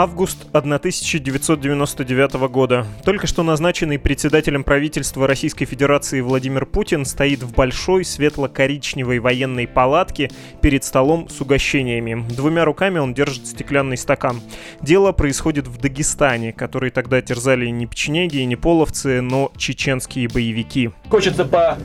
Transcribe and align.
Август 0.00 0.46
1999 0.52 2.34
года. 2.48 2.86
Только 3.04 3.26
что 3.26 3.42
назначенный 3.42 3.98
председателем 3.98 4.62
правительства 4.62 5.26
Российской 5.26 5.64
Федерации 5.64 6.20
Владимир 6.20 6.66
Путин 6.66 7.04
стоит 7.04 7.42
в 7.42 7.52
большой 7.52 8.04
светло-коричневой 8.04 9.18
военной 9.18 9.66
палатке 9.66 10.30
перед 10.62 10.84
столом 10.84 11.28
с 11.28 11.40
угощениями. 11.40 12.24
Двумя 12.30 12.64
руками 12.64 13.00
он 13.00 13.12
держит 13.12 13.48
стеклянный 13.48 13.96
стакан. 13.96 14.40
Дело 14.80 15.10
происходит 15.10 15.66
в 15.66 15.80
Дагестане, 15.80 16.52
который 16.52 16.90
тогда 16.90 17.20
терзали 17.20 17.66
не 17.66 17.86
печенеги 17.86 18.36
и 18.36 18.44
не 18.44 18.54
половцы, 18.54 19.20
но 19.20 19.50
чеченские 19.56 20.28
боевики. 20.28 20.92
Хочется 21.10 21.44
по 21.44 21.78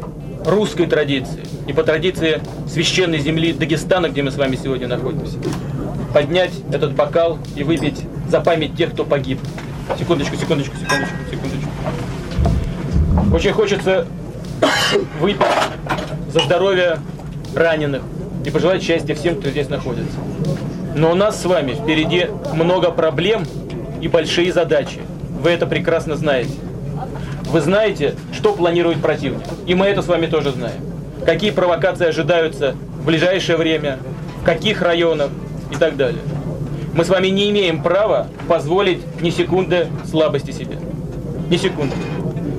русской 0.45 0.85
традиции 0.85 1.43
и 1.67 1.73
по 1.73 1.83
традиции 1.83 2.41
священной 2.67 3.19
земли 3.19 3.53
Дагестана, 3.53 4.09
где 4.09 4.21
мы 4.21 4.31
с 4.31 4.35
вами 4.35 4.57
сегодня 4.61 4.87
находимся 4.87 5.37
поднять 6.13 6.51
этот 6.71 6.93
бокал 6.93 7.39
и 7.55 7.63
выпить 7.63 8.03
за 8.29 8.39
память 8.39 8.77
тех, 8.77 8.93
кто 8.93 9.03
погиб. 9.03 9.39
Секундочку, 9.97 10.35
секундочку, 10.35 10.75
секундочку, 10.77 11.15
секундочку. 11.29 11.69
Очень 13.35 13.51
хочется 13.51 14.07
выпить 15.19 15.41
за 16.31 16.39
здоровье 16.41 16.99
раненых 17.55 18.03
и 18.45 18.51
пожелать 18.51 18.83
счастья 18.83 19.15
всем, 19.15 19.37
кто 19.37 19.49
здесь 19.49 19.69
находится. 19.69 20.17
Но 20.95 21.11
у 21.11 21.15
нас 21.15 21.41
с 21.41 21.45
вами 21.45 21.73
впереди 21.73 22.27
много 22.53 22.91
проблем 22.91 23.43
и 24.01 24.07
большие 24.07 24.53
задачи. 24.53 25.01
Вы 25.41 25.49
это 25.49 25.65
прекрасно 25.65 26.15
знаете. 26.15 26.53
Вы 27.53 27.61
знаете, 27.61 28.15
что 28.31 28.53
планирует 28.53 28.99
противник. 28.99 29.43
И 29.67 29.75
мы 29.75 29.85
это 29.85 30.01
с 30.01 30.07
вами 30.07 30.25
тоже 30.25 30.49
знаем. 30.49 30.81
Какие 31.23 31.51
провокации 31.51 32.07
ожидаются 32.07 32.75
в 32.99 33.05
ближайшее 33.05 33.57
время, 33.57 33.99
в 34.41 34.43
каких 34.43 34.81
районах, 34.81 35.29
и 35.71 35.75
так 35.75 35.95
далее. 35.95 36.21
Мы 36.95 37.05
с 37.05 37.09
вами 37.09 37.27
не 37.27 37.51
имеем 37.51 37.83
права 37.83 38.25
позволить 38.47 39.01
ни 39.21 39.29
секунды 39.29 39.87
слабости 40.09 40.49
себе. 40.49 40.79
Ни 41.51 41.57
секунды. 41.57 41.95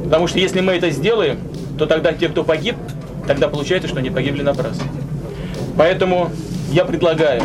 Потому 0.05 0.29
что 0.29 0.39
если 0.39 0.61
мы 0.61 0.75
это 0.75 0.91
сделаем, 0.91 1.39
то 1.77 1.87
тогда 1.87 2.13
те, 2.13 2.29
кто 2.29 2.45
погиб, 2.45 2.77
тогда 3.27 3.49
получается, 3.49 3.89
что 3.89 3.99
они 3.99 4.11
погибли 4.11 4.43
напрасно. 4.43 4.85
Поэтому 5.77 6.31
я 6.71 6.85
предлагаю 6.85 7.43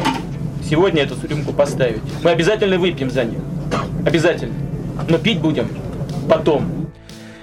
сегодня 0.70 1.02
эту 1.02 1.16
рюмку 1.28 1.52
поставить. 1.52 2.02
Мы 2.24 2.30
обязательно 2.30 2.78
выпьем 2.78 3.10
за 3.10 3.24
них. 3.24 3.40
Обязательно. 4.06 4.54
Но 5.08 5.18
пить 5.18 5.40
будем 5.40 5.68
потом. 6.30 6.79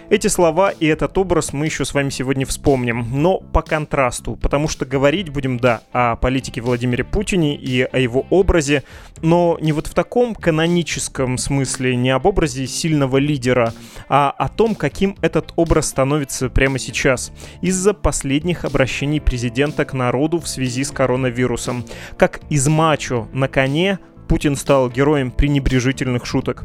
Эти 0.09 0.29
слова 0.29 0.71
и 0.71 0.87
этот 0.87 1.19
образ 1.19 1.53
мы 1.53 1.67
еще 1.67 1.85
с 1.85 1.93
вами 1.93 2.11
сегодня 2.11 2.47
вспомним, 2.47 3.05
но 3.11 3.39
по 3.39 3.61
контрасту, 3.61 4.37
потому 4.37 4.69
что 4.69 4.87
говорить 4.87 5.31
будем, 5.31 5.59
да, 5.59 5.81
о 5.93 6.15
политике 6.15 6.61
Владимире 6.61 7.03
Путине 7.03 7.57
и 7.57 7.83
о 7.83 7.99
его 7.99 8.25
образе, 8.31 8.85
но 9.21 9.59
не 9.61 9.73
вот 9.73 9.89
в 9.89 9.95
таком 9.95 10.37
каноническом 10.37 11.39
смысле, 11.39 11.97
не 11.97 12.11
об 12.11 12.25
образе 12.25 12.69
сильного 12.69 13.17
лидера, 13.17 13.75
а 14.09 14.31
о 14.31 14.49
том, 14.49 14.77
каким 14.77 15.17
этот 15.23 15.53
образ 15.57 15.89
становится 15.89 16.51
прямо 16.51 16.79
сейчас, 16.79 17.33
из-за 17.61 17.93
последних 17.93 18.65
обращений 18.65 19.21
президента 19.21 19.85
к 19.85 19.93
народу 19.93 20.39
в 20.39 20.47
связи 20.47 20.85
с 20.85 20.93
коронавирусом. 20.93 21.85
Как 22.17 22.43
из 22.49 22.69
мачо 22.69 23.27
на 23.33 23.49
коне 23.49 23.99
Путин 24.29 24.55
стал 24.55 24.89
героем 24.89 25.33
пренебрежительных 25.33 26.27
шуток. 26.27 26.65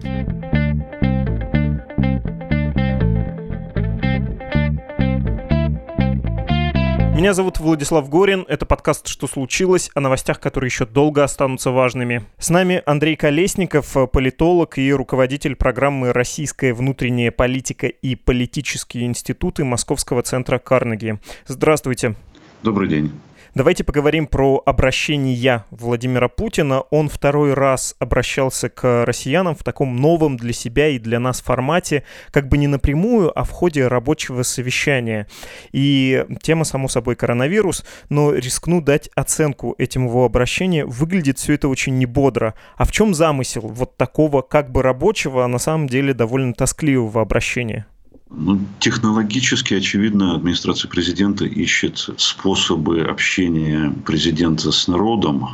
Меня 7.21 7.35
зовут 7.35 7.59
Владислав 7.59 8.09
Горин, 8.09 8.47
это 8.49 8.65
подкаст 8.65 9.05
«Что 9.05 9.27
случилось?» 9.27 9.91
о 9.93 9.99
новостях, 9.99 10.39
которые 10.39 10.69
еще 10.69 10.87
долго 10.87 11.23
останутся 11.23 11.69
важными. 11.69 12.25
С 12.39 12.49
нами 12.49 12.81
Андрей 12.83 13.15
Колесников, 13.15 13.95
политолог 14.11 14.79
и 14.79 14.91
руководитель 14.91 15.55
программы 15.55 16.13
«Российская 16.13 16.73
внутренняя 16.73 17.29
политика 17.29 17.85
и 17.85 18.15
политические 18.15 19.05
институты» 19.05 19.63
Московского 19.63 20.23
центра 20.23 20.57
Карнеги. 20.57 21.19
Здравствуйте. 21.45 22.15
Добрый 22.63 22.89
день. 22.89 23.11
Давайте 23.53 23.83
поговорим 23.83 24.27
про 24.27 24.63
обращение 24.65 25.65
Владимира 25.71 26.29
Путина. 26.29 26.83
Он 26.89 27.09
второй 27.09 27.53
раз 27.53 27.95
обращался 27.99 28.69
к 28.69 29.03
россиянам 29.03 29.55
в 29.55 29.63
таком 29.65 29.97
новом 29.97 30.37
для 30.37 30.53
себя 30.53 30.87
и 30.87 30.99
для 30.99 31.19
нас 31.19 31.41
формате, 31.41 32.05
как 32.31 32.47
бы 32.47 32.57
не 32.57 32.67
напрямую, 32.67 33.37
а 33.37 33.43
в 33.43 33.49
ходе 33.49 33.87
рабочего 33.87 34.43
совещания. 34.43 35.27
И 35.73 36.25
тема, 36.41 36.63
само 36.63 36.87
собой, 36.87 37.17
коронавирус, 37.17 37.83
но 38.07 38.33
рискну 38.33 38.79
дать 38.79 39.09
оценку 39.15 39.75
этим 39.77 40.05
его 40.05 40.23
обращения. 40.23 40.85
Выглядит 40.85 41.37
все 41.37 41.55
это 41.55 41.67
очень 41.67 41.97
небодро. 41.97 42.53
А 42.77 42.85
в 42.85 42.93
чем 42.93 43.13
замысел 43.13 43.63
вот 43.63 43.97
такого 43.97 44.43
как 44.43 44.71
бы 44.71 44.81
рабочего, 44.81 45.43
а 45.43 45.49
на 45.49 45.59
самом 45.59 45.87
деле 45.87 46.13
довольно 46.13 46.53
тоскливого 46.53 47.21
обращения? 47.21 47.85
Ну, 48.33 48.61
технологически, 48.79 49.73
очевидно, 49.73 50.35
администрация 50.35 50.87
президента 50.89 51.43
ищет 51.43 52.09
способы 52.17 53.01
общения 53.01 53.93
президента 54.05 54.71
с 54.71 54.87
народом, 54.87 55.49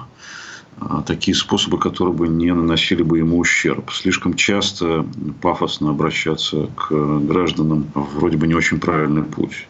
а, 0.79 1.01
такие 1.01 1.33
способы, 1.33 1.79
которые 1.79 2.13
бы 2.13 2.27
не 2.27 2.53
наносили 2.53 3.01
бы 3.01 3.17
ему 3.17 3.39
ущерб. 3.39 3.91
Слишком 3.91 4.35
часто 4.35 5.07
пафосно 5.41 5.89
обращаться 5.89 6.69
к 6.75 6.91
гражданам 7.21 7.87
вроде 7.95 8.37
бы 8.37 8.45
не 8.45 8.53
очень 8.53 8.79
правильный 8.79 9.23
путь. 9.23 9.67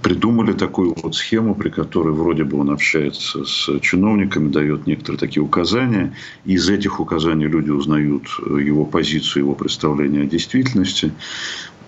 Придумали 0.00 0.52
такую 0.52 0.94
вот 1.02 1.16
схему, 1.16 1.54
при 1.54 1.68
которой 1.68 2.14
вроде 2.14 2.44
бы 2.44 2.58
он 2.58 2.70
общается 2.70 3.44
с 3.44 3.78
чиновниками, 3.80 4.50
дает 4.50 4.86
некоторые 4.86 5.18
такие 5.18 5.42
указания. 5.42 6.14
И 6.46 6.54
из 6.54 6.70
этих 6.70 6.98
указаний 6.98 7.46
люди 7.46 7.70
узнают 7.70 8.24
его 8.38 8.86
позицию, 8.86 9.42
его 9.42 9.54
представление 9.54 10.22
о 10.22 10.26
действительности. 10.26 11.12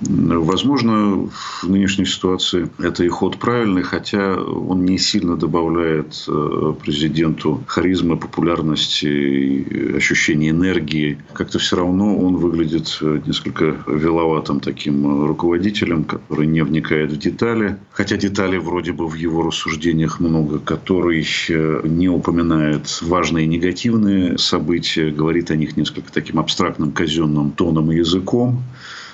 Возможно, 0.02 1.28
в 1.30 1.68
нынешней 1.68 2.06
ситуации 2.06 2.70
это 2.78 3.04
и 3.04 3.08
ход 3.08 3.36
правильный, 3.36 3.82
хотя 3.82 4.34
он 4.36 4.84
не 4.84 4.98
сильно 4.98 5.36
добавляет 5.36 6.24
э, 6.26 6.74
президенту 6.80 7.62
харизмы, 7.66 8.16
популярности, 8.16 9.96
ощущения 9.96 10.50
энергии. 10.50 11.18
Как-то 11.34 11.58
все 11.58 11.76
равно 11.76 12.16
он 12.16 12.36
выглядит 12.36 12.98
э, 13.02 13.20
несколько 13.26 13.76
виловатым 13.86 14.60
таким 14.60 15.26
руководителем, 15.26 16.04
который 16.04 16.46
не 16.46 16.62
вникает 16.62 17.12
в 17.12 17.18
детали. 17.18 17.76
Хотя 17.92 18.16
деталей 18.16 18.58
вроде 18.58 18.92
бы 18.92 19.06
в 19.06 19.14
его 19.14 19.42
рассуждениях 19.42 20.18
много, 20.18 20.60
который 20.60 21.26
э, 21.50 21.80
не 21.84 22.08
упоминает 22.08 23.02
важные 23.02 23.46
негативные 23.46 24.38
события, 24.38 25.10
говорит 25.10 25.50
о 25.50 25.56
них 25.56 25.76
несколько 25.76 26.10
таким 26.10 26.38
абстрактным 26.38 26.92
казенным 26.92 27.50
тоном 27.50 27.92
и 27.92 27.96
языком. 27.96 28.62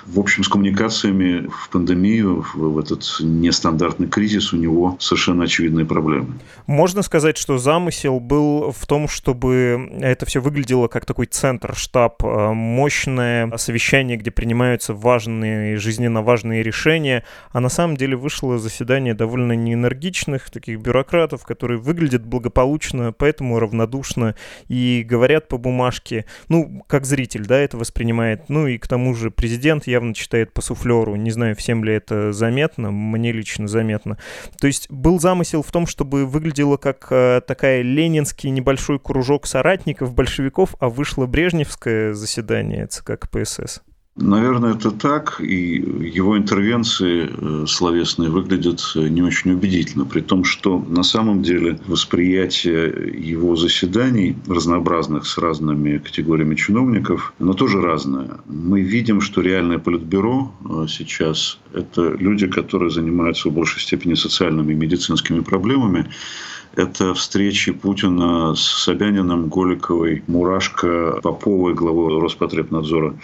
В 0.07 0.19
общем, 0.19 0.43
с 0.43 0.47
коммуникациями 0.47 1.49
в 1.51 1.69
пандемию, 1.69 2.45
в 2.53 2.79
этот 2.79 3.03
нестандартный 3.19 4.07
кризис 4.07 4.53
у 4.53 4.57
него 4.57 4.95
совершенно 4.99 5.43
очевидные 5.43 5.85
проблемы. 5.85 6.35
Можно 6.65 7.01
сказать, 7.01 7.37
что 7.37 7.57
замысел 7.57 8.21
был 8.21 8.71
в 8.71 8.85
том, 8.85 9.09
чтобы 9.09 9.91
это 9.99 10.25
все 10.25 10.39
выглядело 10.39 10.87
как 10.87 11.05
такой 11.05 11.25
центр, 11.25 11.75
штаб, 11.75 12.23
э, 12.23 12.53
мощное 12.53 13.51
совещание, 13.57 14.15
где 14.15 14.31
принимаются 14.31 14.93
важные, 14.93 15.75
жизненно 15.75 16.21
важные 16.21 16.63
решения, 16.63 17.25
а 17.51 17.59
на 17.59 17.69
самом 17.69 17.97
деле 17.97 18.15
вышло 18.15 18.57
заседание 18.57 19.13
довольно 19.13 19.53
неэнергичных 19.53 20.49
таких 20.49 20.79
бюрократов, 20.79 21.43
которые 21.43 21.79
выглядят 21.79 22.25
благополучно, 22.25 23.11
поэтому 23.11 23.59
равнодушно 23.59 24.35
и 24.69 25.05
говорят 25.05 25.49
по 25.49 25.57
бумажке, 25.57 26.25
ну, 26.47 26.81
как 26.87 27.05
зритель, 27.05 27.45
да, 27.45 27.57
это 27.57 27.75
воспринимает, 27.77 28.47
ну 28.47 28.67
и 28.67 28.77
к 28.77 28.87
тому 28.87 29.13
же 29.13 29.31
президент, 29.31 29.85
я 29.85 29.96
явно 29.97 30.13
читает 30.13 30.53
по 30.53 30.61
суфлеру. 30.61 31.15
Не 31.15 31.31
знаю, 31.31 31.55
всем 31.55 31.83
ли 31.83 31.93
это 31.93 32.31
заметно, 32.31 32.91
мне 32.91 33.31
лично 33.31 33.67
заметно. 33.67 34.17
То 34.59 34.67
есть 34.67 34.89
был 34.89 35.19
замысел 35.19 35.63
в 35.63 35.71
том, 35.71 35.87
чтобы 35.87 36.25
выглядело 36.25 36.77
как 36.77 37.07
э, 37.11 37.41
такая 37.45 37.81
ленинский 37.81 38.49
небольшой 38.49 38.99
кружок 38.99 39.47
соратников, 39.47 40.13
большевиков, 40.13 40.75
а 40.79 40.89
вышло 40.89 41.25
брежневское 41.25 42.13
заседание 42.13 42.87
ЦК 42.87 43.19
КПСС. 43.19 43.81
Наверное, 44.17 44.73
это 44.73 44.89
так, 44.89 45.39
и 45.39 45.75
его 45.75 46.35
интервенции 46.37 47.29
э, 47.29 47.65
словесные 47.67 48.31
выглядят 48.31 48.81
э, 48.95 49.09
не 49.09 49.21
очень 49.21 49.51
убедительно, 49.51 50.05
при 50.05 50.21
том, 50.21 50.43
что 50.43 50.79
на 50.79 51.03
самом 51.03 51.43
деле 51.43 51.79
восприятие 51.85 53.13
его 53.15 53.55
заседаний, 53.55 54.35
разнообразных 54.47 55.27
с 55.27 55.37
разными 55.37 55.99
категориями 55.99 56.55
чиновников, 56.55 57.33
оно 57.39 57.53
тоже 57.53 57.79
разное. 57.79 58.39
Мы 58.47 58.81
видим, 58.81 59.21
что 59.21 59.41
реальное 59.41 59.77
политбюро 59.77 60.51
э, 60.65 60.87
сейчас– 60.89 61.59
это 61.73 62.15
люди, 62.19 62.47
которые 62.47 62.89
занимаются 62.89 63.49
в 63.49 63.53
большей 63.53 63.81
степени 63.81 64.15
социальными 64.15 64.73
и 64.73 64.75
медицинскими 64.75 65.41
проблемами, 65.41 66.07
Это 66.77 67.15
встречи 67.15 67.71
Путина 67.71 68.53
с 68.53 68.61
Собяниным, 68.61 69.49
Голиковой, 69.49 70.21
Мурашко, 70.27 71.19
Поповой, 71.23 71.73
главой 71.73 72.21
Роспотребнадзора, 72.21 73.15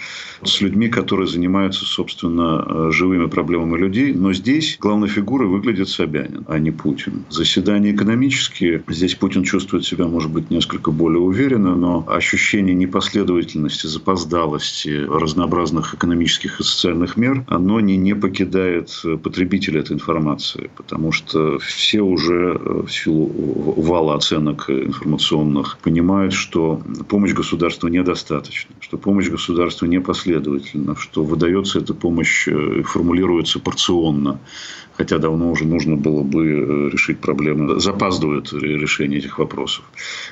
с 0.42 0.60
людьми, 0.60 0.88
которые 0.88 1.28
занимаются, 1.28 1.84
собственно, 1.84 2.90
живыми 2.90 3.26
проблемами 3.26 3.78
людей. 3.78 4.12
Но 4.12 4.32
здесь 4.32 4.76
главной 4.80 5.06
фигурой 5.06 5.48
выглядит 5.48 5.88
Собянин, 5.88 6.44
а 6.48 6.58
не 6.58 6.72
Путин. 6.72 7.24
Заседания 7.30 7.92
экономические. 7.92 8.82
Здесь 8.88 9.14
Путин 9.14 9.44
чувствует 9.44 9.84
себя, 9.84 10.08
может 10.08 10.32
быть, 10.32 10.50
несколько 10.50 10.90
более 10.90 11.20
уверенно, 11.20 11.76
но 11.76 12.04
ощущение 12.08 12.74
непоследовательности, 12.74 13.86
запоздалости 13.86 15.06
разнообразных 15.08 15.94
экономических 15.94 16.58
и 16.58 16.64
социальных 16.64 17.16
мер, 17.16 17.44
оно 17.46 17.78
не, 17.78 17.96
не 17.96 18.16
покидает 18.16 18.90
потребителя 19.22 19.78
этой 19.78 19.92
информации, 19.92 20.70
потому 20.76 21.12
что 21.12 21.60
все 21.60 22.00
уже 22.00 22.58
в 22.58 22.88
силу 22.88 23.43
вала 23.44 24.14
оценок 24.14 24.70
информационных 24.70 25.78
понимают, 25.78 26.32
что 26.32 26.80
помощь 27.08 27.32
государства 27.32 27.88
недостаточна, 27.88 28.74
что 28.80 28.98
помощь 28.98 29.28
государства 29.28 29.86
непоследовательна, 29.86 30.96
что 30.96 31.24
выдается 31.24 31.80
эта 31.80 31.94
помощь, 31.94 32.48
э, 32.48 32.82
формулируется 32.82 33.58
порционно, 33.58 34.38
хотя 34.96 35.18
давно 35.18 35.50
уже 35.50 35.64
нужно 35.64 35.96
было 35.96 36.22
бы 36.22 36.46
э, 36.46 36.90
решить 36.90 37.18
проблемы. 37.18 37.80
Запаздывает 37.80 38.52
решение 38.52 39.18
этих 39.18 39.38
вопросов. 39.38 39.84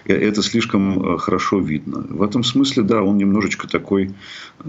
Это 0.04 0.42
слишком 0.42 1.14
э, 1.14 1.18
хорошо 1.18 1.58
видно. 1.58 2.06
В 2.08 2.22
этом 2.22 2.44
смысле, 2.44 2.82
да, 2.82 3.02
он 3.02 3.16
немножечко 3.16 3.68
такой 3.68 4.14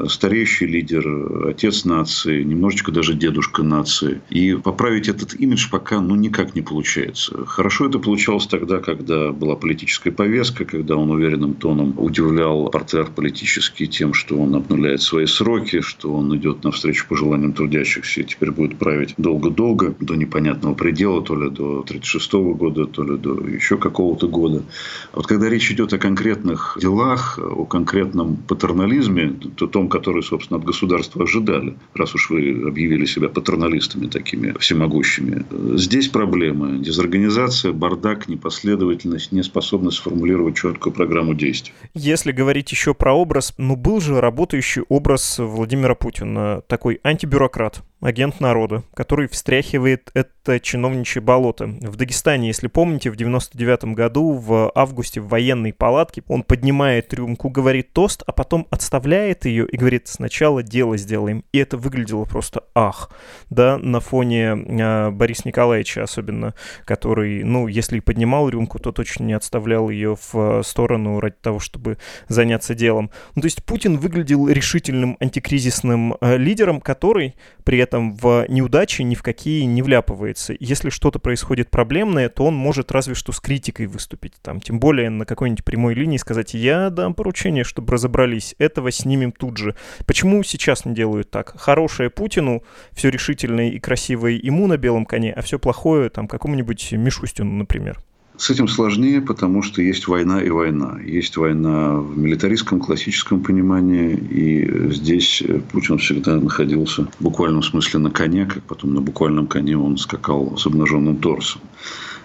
стареющий 0.08 0.66
лидер, 0.66 1.48
отец 1.48 1.86
нации, 1.86 2.44
немножечко 2.44 2.92
даже 2.92 3.14
дедушка 3.14 3.64
нации. 3.64 4.22
И 4.30 4.56
поправить 4.56 5.08
этот 5.08 5.40
имидж 5.40 5.70
пока 5.70 6.02
ну, 6.02 6.16
никак 6.16 6.56
не 6.56 6.62
получается. 6.62 7.46
Хорошо 7.46 7.86
это 7.88 8.00
получалось 8.00 8.33
тогда, 8.40 8.80
когда 8.80 9.32
была 9.32 9.56
политическая 9.56 10.12
повестка, 10.12 10.66
когда 10.66 10.96
он 10.96 11.12
уверенным 11.12 11.54
тоном 11.54 11.94
удивлял 11.98 12.70
портер 12.70 13.08
политический 13.16 13.88
тем, 13.88 14.14
что 14.14 14.38
он 14.38 14.56
обнуляет 14.56 15.02
свои 15.02 15.26
сроки, 15.26 15.82
что 15.82 16.14
он 16.14 16.36
идет 16.36 16.64
навстречу 16.64 17.08
пожеланиям 17.08 17.54
трудящихся 17.54 18.22
и 18.22 18.24
теперь 18.24 18.52
будет 18.52 18.78
править 18.78 19.14
долго-долго 19.18 19.74
долго, 19.84 19.96
до 20.00 20.16
непонятного 20.16 20.74
предела, 20.74 21.22
то 21.22 21.36
ли 21.36 21.50
до 21.50 21.80
1936 21.80 22.34
года, 22.34 22.86
то 22.86 23.04
ли 23.04 23.18
до 23.18 23.48
еще 23.48 23.78
какого-то 23.78 24.28
года. 24.28 24.64
А 25.12 25.18
вот 25.18 25.28
когда 25.28 25.50
речь 25.50 25.72
идет 25.72 25.94
о 25.94 25.98
конкретных 25.98 26.78
делах, 26.82 27.40
о 27.40 27.66
конкретном 27.66 28.36
патернализме, 28.36 29.34
то 29.56 29.68
том, 29.68 29.90
который, 29.90 30.24
собственно, 30.24 30.60
от 30.60 30.66
государства 30.66 31.24
ожидали, 31.24 31.76
раз 31.94 32.16
уж 32.16 32.30
вы 32.30 32.64
объявили 32.68 33.06
себя 33.06 33.30
патерналистами 33.30 34.08
такими 34.08 34.54
всемогущими, 34.60 35.46
здесь 35.76 36.08
проблемы. 36.08 36.80
Дезорганизация, 36.80 37.72
бардак, 37.72 38.23
непоследовательность, 38.28 39.32
неспособность 39.32 39.98
сформулировать 39.98 40.56
четкую 40.56 40.94
программу 40.94 41.34
действий. 41.34 41.74
Если 41.94 42.32
говорить 42.32 42.72
еще 42.72 42.94
про 42.94 43.14
образ, 43.14 43.54
ну 43.58 43.76
был 43.76 44.00
же 44.00 44.20
работающий 44.20 44.84
образ 44.90 45.40
Владимира 45.40 45.96
Путина, 45.96 46.62
такой 46.68 47.00
антибюрократ, 47.04 47.84
агент 48.04 48.40
народа, 48.40 48.84
который 48.94 49.28
встряхивает 49.28 50.12
это 50.14 50.60
чиновничье 50.60 51.22
болото. 51.22 51.68
В 51.68 51.96
Дагестане, 51.96 52.48
если 52.48 52.68
помните, 52.68 53.10
в 53.10 53.16
99 53.16 53.86
году 53.96 54.34
в 54.34 54.72
августе 54.76 55.22
в 55.22 55.30
военной 55.30 55.74
палатке 55.74 56.24
он 56.28 56.44
поднимает 56.44 57.14
рюмку, 57.14 57.50
говорит 57.50 57.94
тост, 57.94 58.24
а 58.28 58.32
потом 58.32 58.68
отставляет 58.70 59.46
ее 59.46 59.66
и 59.66 59.78
говорит 59.78 60.08
сначала 60.08 60.64
дело 60.64 60.98
сделаем. 60.98 61.46
И 61.54 61.58
это 61.58 61.78
выглядело 61.78 62.26
просто 62.26 62.64
ах, 62.76 63.10
да, 63.50 63.78
на 63.78 64.00
фоне 64.00 64.52
э, 64.52 65.10
Бориса 65.12 65.44
Николаевича 65.46 66.04
особенно, 66.04 66.54
который, 66.86 67.44
ну, 67.44 67.68
если 67.68 67.98
и 67.98 68.02
поднимал 68.02 68.50
рюмку, 68.50 68.80
то 68.80 68.92
точно 68.92 69.24
не 69.24 69.34
отставлял 69.34 69.90
ее 69.90 70.18
в 70.32 70.64
сторону 70.64 71.20
ради 71.20 71.36
того, 71.42 71.60
чтобы 71.60 71.98
заняться 72.28 72.76
делом. 72.76 73.12
Ну, 73.36 73.42
то 73.42 73.46
есть 73.46 73.64
Путин 73.64 73.98
выглядел 73.98 74.48
решительным 74.48 75.18
антикризисным 75.20 76.18
э, 76.20 76.38
лидером, 76.38 76.82
который 76.82 77.36
при 77.64 77.78
этом 77.78 77.93
этом 77.94 78.16
в 78.16 78.46
неудачи 78.50 79.04
ни 79.04 79.14
в 79.14 79.22
какие 79.22 79.64
не 79.66 79.84
вляпывается. 79.84 80.56
Если 80.60 80.90
что-то 80.90 81.20
происходит 81.20 81.70
проблемное, 81.70 82.28
то 82.28 82.46
он 82.46 82.56
может 82.56 82.92
разве 82.92 83.14
что 83.14 83.32
с 83.32 83.40
критикой 83.40 83.86
выступить. 83.86 84.34
Там, 84.42 84.60
тем 84.60 84.80
более 84.80 85.10
на 85.12 85.26
какой-нибудь 85.26 85.64
прямой 85.64 85.94
линии 85.94 86.18
сказать, 86.18 86.56
я 86.56 86.90
дам 86.90 87.14
поручение, 87.14 87.64
чтобы 87.64 87.94
разобрались, 87.94 88.56
этого 88.58 88.92
снимем 88.92 89.32
тут 89.32 89.58
же. 89.58 89.76
Почему 90.08 90.44
сейчас 90.44 90.86
не 90.86 90.96
делают 90.96 91.30
так? 91.30 91.54
Хорошее 91.60 92.10
Путину, 92.10 92.64
все 92.92 93.10
решительное 93.10 93.70
и 93.70 93.80
красивое 93.80 94.32
ему 94.32 94.66
на 94.66 94.78
белом 94.78 95.06
коне, 95.06 95.32
а 95.32 95.42
все 95.42 95.60
плохое 95.60 96.10
там 96.10 96.28
какому-нибудь 96.28 96.94
Мишустину, 96.94 97.52
например. 97.52 98.00
С 98.36 98.50
этим 98.50 98.68
сложнее, 98.68 99.22
потому 99.22 99.62
что 99.62 99.82
есть 99.84 100.08
война 100.08 100.42
и 100.42 100.50
война. 100.50 101.00
Есть 101.06 101.38
война 101.38 101.98
в 101.98 102.18
милитаристском 102.18 102.80
классическом 102.80 103.42
понимании, 103.42 104.16
и 104.16 104.92
здесь 104.92 105.44
Путин 105.72 106.00
всегда 106.00 106.38
находился 106.38 107.08
в 107.20 107.24
буквальном 107.24 107.62
смысле 107.62 108.00
на 108.00 108.10
коне, 108.10 108.46
как 108.48 108.64
потом 108.64 108.96
на 108.96 109.02
буквальном 109.02 109.46
коне 109.46 109.78
он 109.78 109.98
скакал 109.98 110.58
с 110.58 110.66
обнаженным 110.66 111.18
торсом. 111.18 111.62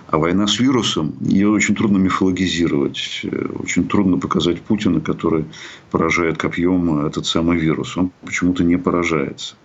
А 0.06 0.16
война 0.16 0.46
с 0.46 0.58
вирусом, 0.58 1.14
ее 1.20 1.50
очень 1.50 1.74
трудно 1.74 1.98
мифологизировать. 1.98 3.26
Очень 3.58 3.86
трудно 3.86 4.16
показать 4.16 4.62
Путина, 4.62 5.00
который 5.00 5.44
поражает 5.90 6.38
копьем 6.38 7.04
этот 7.04 7.26
самый 7.26 7.58
вирус. 7.58 7.94
Он 7.98 8.10
почему-то 8.24 8.64
не 8.64 8.78
поражается 8.78 9.56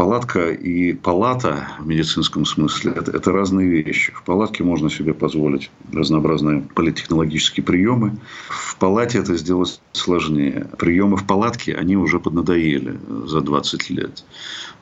палатка 0.00 0.50
и 0.50 0.94
палата 0.94 1.68
в 1.78 1.86
медицинском 1.86 2.46
смысле 2.46 2.94
это, 2.96 3.10
это 3.10 3.32
разные 3.32 3.68
вещи. 3.68 4.12
В 4.12 4.22
палатке 4.22 4.64
можно 4.64 4.88
себе 4.88 5.12
позволить 5.12 5.70
разнообразные 5.92 6.62
политтехнологические 6.74 7.62
приемы. 7.62 8.16
В 8.48 8.76
палате 8.76 9.18
это 9.18 9.36
сделать 9.36 9.78
сложнее. 9.92 10.68
Приемы 10.78 11.18
в 11.18 11.26
палатке, 11.26 11.74
они 11.74 11.98
уже 11.98 12.18
поднадоели 12.18 12.98
за 13.26 13.42
20 13.42 13.90
лет. 13.90 14.24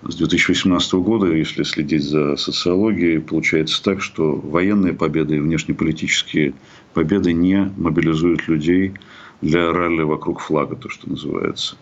С 0.03 0.15
2018 0.15 0.93
года, 0.94 1.26
если 1.32 1.65
следить 1.65 2.05
за 2.05 2.37
социологией, 2.37 3.19
получается 3.19 3.82
так, 3.82 4.00
что 4.00 4.37
военные 4.37 4.93
победы 4.93 5.35
и 5.35 5.41
внешнеполитические 5.41 6.55
победы 6.94 7.32
не 7.32 7.73
мобилизуют 7.76 8.47
людей 8.47 8.94
для 9.43 9.73
ралли 9.73 10.03
вокруг 10.03 10.38
флага, 10.38 10.76
то, 10.76 10.88
что 10.88 11.11
называется 11.11 11.75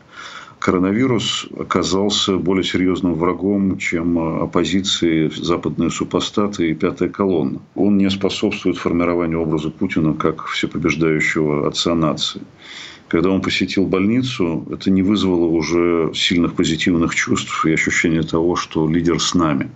коронавирус 0.58 1.46
оказался 1.58 2.36
более 2.36 2.64
серьезным 2.64 3.14
врагом, 3.14 3.78
чем 3.78 4.18
оппозиции, 4.18 5.28
западные 5.28 5.90
супостаты 5.90 6.70
и 6.70 6.74
пятая 6.74 7.08
колонна. 7.08 7.60
Он 7.74 7.96
не 7.98 8.10
способствует 8.10 8.76
формированию 8.76 9.40
образа 9.40 9.70
Путина 9.70 10.14
как 10.14 10.46
всепобеждающего 10.46 11.68
отца 11.68 11.94
нации. 11.94 12.42
Когда 13.08 13.30
он 13.30 13.40
посетил 13.40 13.86
больницу, 13.86 14.66
это 14.70 14.90
не 14.90 15.02
вызвало 15.02 15.46
уже 15.46 16.10
сильных 16.14 16.54
позитивных 16.54 17.14
чувств 17.14 17.64
и 17.64 17.72
ощущения 17.72 18.22
того, 18.22 18.56
что 18.56 18.88
лидер 18.88 19.20
с 19.20 19.34
нами. 19.34 19.70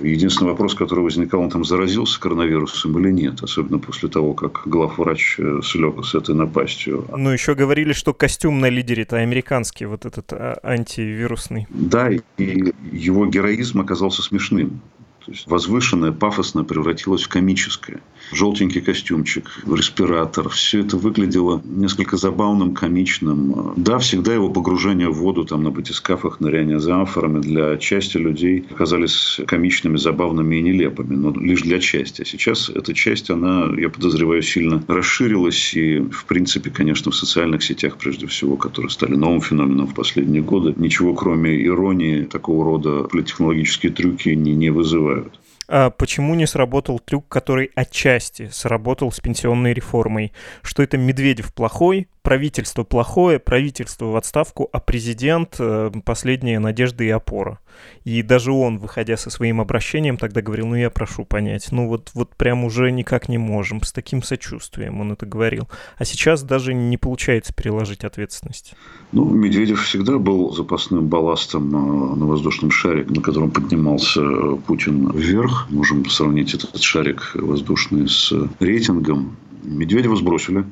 Единственный 0.00 0.48
вопрос, 0.48 0.74
который 0.74 1.00
возникал, 1.00 1.40
он 1.40 1.50
там 1.50 1.64
заразился 1.64 2.20
коронавирусом 2.20 2.98
или 2.98 3.10
нет, 3.10 3.42
особенно 3.42 3.78
после 3.78 4.08
того, 4.08 4.34
как 4.34 4.62
главврач 4.66 5.36
э, 5.38 5.60
слег 5.62 6.04
с 6.04 6.14
этой 6.14 6.34
напастью. 6.34 7.06
Ну, 7.16 7.30
еще 7.30 7.54
говорили, 7.54 7.92
что 7.92 8.12
костюм 8.12 8.60
на 8.60 8.68
лидере-то 8.68 9.16
американский, 9.16 9.86
вот 9.86 10.04
этот 10.04 10.32
а, 10.32 10.58
антивирусный. 10.62 11.66
Да, 11.70 12.10
и 12.10 12.74
его 12.92 13.26
героизм 13.26 13.80
оказался 13.80 14.22
смешным. 14.22 14.80
То 15.26 15.32
есть 15.32 15.44
возвышенное, 15.48 16.12
пафосное 16.12 16.62
превратилось 16.62 17.24
в 17.24 17.28
комическое. 17.28 18.00
Желтенький 18.30 18.80
костюмчик, 18.80 19.50
респиратор. 19.66 20.48
Все 20.48 20.80
это 20.80 20.96
выглядело 20.96 21.60
несколько 21.64 22.16
забавным, 22.16 22.74
комичным. 22.74 23.72
Да, 23.76 23.98
всегда 23.98 24.34
его 24.34 24.50
погружение 24.50 25.08
в 25.08 25.16
воду 25.16 25.44
там, 25.44 25.64
на 25.64 25.72
батискафах, 25.72 26.38
ныряние 26.38 26.78
за 26.78 26.94
амфорами 26.94 27.40
для 27.40 27.76
части 27.76 28.18
людей 28.18 28.66
оказались 28.70 29.40
комичными, 29.48 29.96
забавными 29.96 30.56
и 30.56 30.62
нелепыми. 30.62 31.16
Но 31.16 31.32
лишь 31.32 31.62
для 31.62 31.80
части. 31.80 32.22
А 32.22 32.24
сейчас 32.24 32.68
эта 32.68 32.94
часть, 32.94 33.28
она, 33.28 33.68
я 33.76 33.88
подозреваю, 33.88 34.42
сильно 34.42 34.80
расширилась. 34.86 35.74
И, 35.74 35.98
в 35.98 36.24
принципе, 36.26 36.70
конечно, 36.70 37.10
в 37.10 37.16
социальных 37.16 37.64
сетях, 37.64 37.96
прежде 37.96 38.28
всего, 38.28 38.56
которые 38.56 38.90
стали 38.90 39.16
новым 39.16 39.40
феноменом 39.40 39.88
в 39.88 39.94
последние 39.94 40.42
годы, 40.42 40.72
ничего 40.76 41.14
кроме 41.14 41.64
иронии 41.66 42.22
такого 42.22 42.64
рода 42.64 43.02
политтехнологические 43.04 43.90
трюки 43.90 44.28
не, 44.28 44.54
не 44.54 44.70
вызывают 44.70 45.15
устраивают. 45.16 45.40
А 45.68 45.90
почему 45.90 46.34
не 46.34 46.46
сработал 46.46 46.98
трюк, 46.98 47.28
который 47.28 47.70
отчасти 47.74 48.48
сработал 48.52 49.10
с 49.10 49.20
пенсионной 49.20 49.74
реформой? 49.74 50.32
Что 50.62 50.82
это 50.82 50.96
Медведев 50.96 51.52
плохой, 51.52 52.08
правительство 52.26 52.82
плохое, 52.82 53.38
правительство 53.38 54.06
в 54.06 54.16
отставку, 54.16 54.68
а 54.72 54.80
президент 54.80 55.54
э, 55.60 55.92
последняя 56.04 56.58
надежда 56.58 57.04
и 57.04 57.08
опора. 57.08 57.60
И 58.02 58.20
даже 58.22 58.50
он, 58.50 58.78
выходя 58.78 59.16
со 59.16 59.30
своим 59.30 59.60
обращением, 59.60 60.16
тогда 60.16 60.42
говорил, 60.42 60.66
ну 60.66 60.74
я 60.74 60.90
прошу 60.90 61.24
понять, 61.24 61.68
ну 61.70 61.86
вот, 61.86 62.10
вот 62.14 62.34
прям 62.34 62.64
уже 62.64 62.90
никак 62.90 63.28
не 63.28 63.38
можем, 63.38 63.80
с 63.84 63.92
таким 63.92 64.24
сочувствием 64.24 65.00
он 65.00 65.12
это 65.12 65.24
говорил. 65.24 65.68
А 65.98 66.04
сейчас 66.04 66.42
даже 66.42 66.74
не 66.74 66.96
получается 66.96 67.54
переложить 67.54 68.02
ответственность. 68.02 68.74
Ну, 69.12 69.24
Медведев 69.24 69.84
всегда 69.84 70.18
был 70.18 70.52
запасным 70.52 71.06
балластом 71.06 71.68
э, 71.68 72.16
на 72.16 72.26
воздушном 72.26 72.72
шаре, 72.72 73.04
на 73.08 73.22
котором 73.22 73.52
поднимался 73.52 74.20
э, 74.20 74.56
Путин 74.66 75.12
вверх. 75.12 75.68
Можем 75.70 76.04
сравнить 76.06 76.54
этот 76.54 76.82
шарик 76.82 77.36
воздушный 77.36 78.08
с 78.08 78.32
рейтингом. 78.58 79.36
Медведева 79.62 80.16
сбросили 80.16 80.64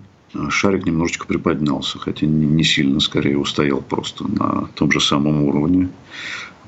шарик 0.50 0.86
немножечко 0.86 1.26
приподнялся, 1.26 1.98
хотя 1.98 2.26
не 2.26 2.64
сильно, 2.64 3.00
скорее 3.00 3.38
устоял 3.38 3.80
просто 3.80 4.26
на 4.26 4.68
том 4.74 4.90
же 4.90 5.00
самом 5.00 5.44
уровне. 5.44 5.88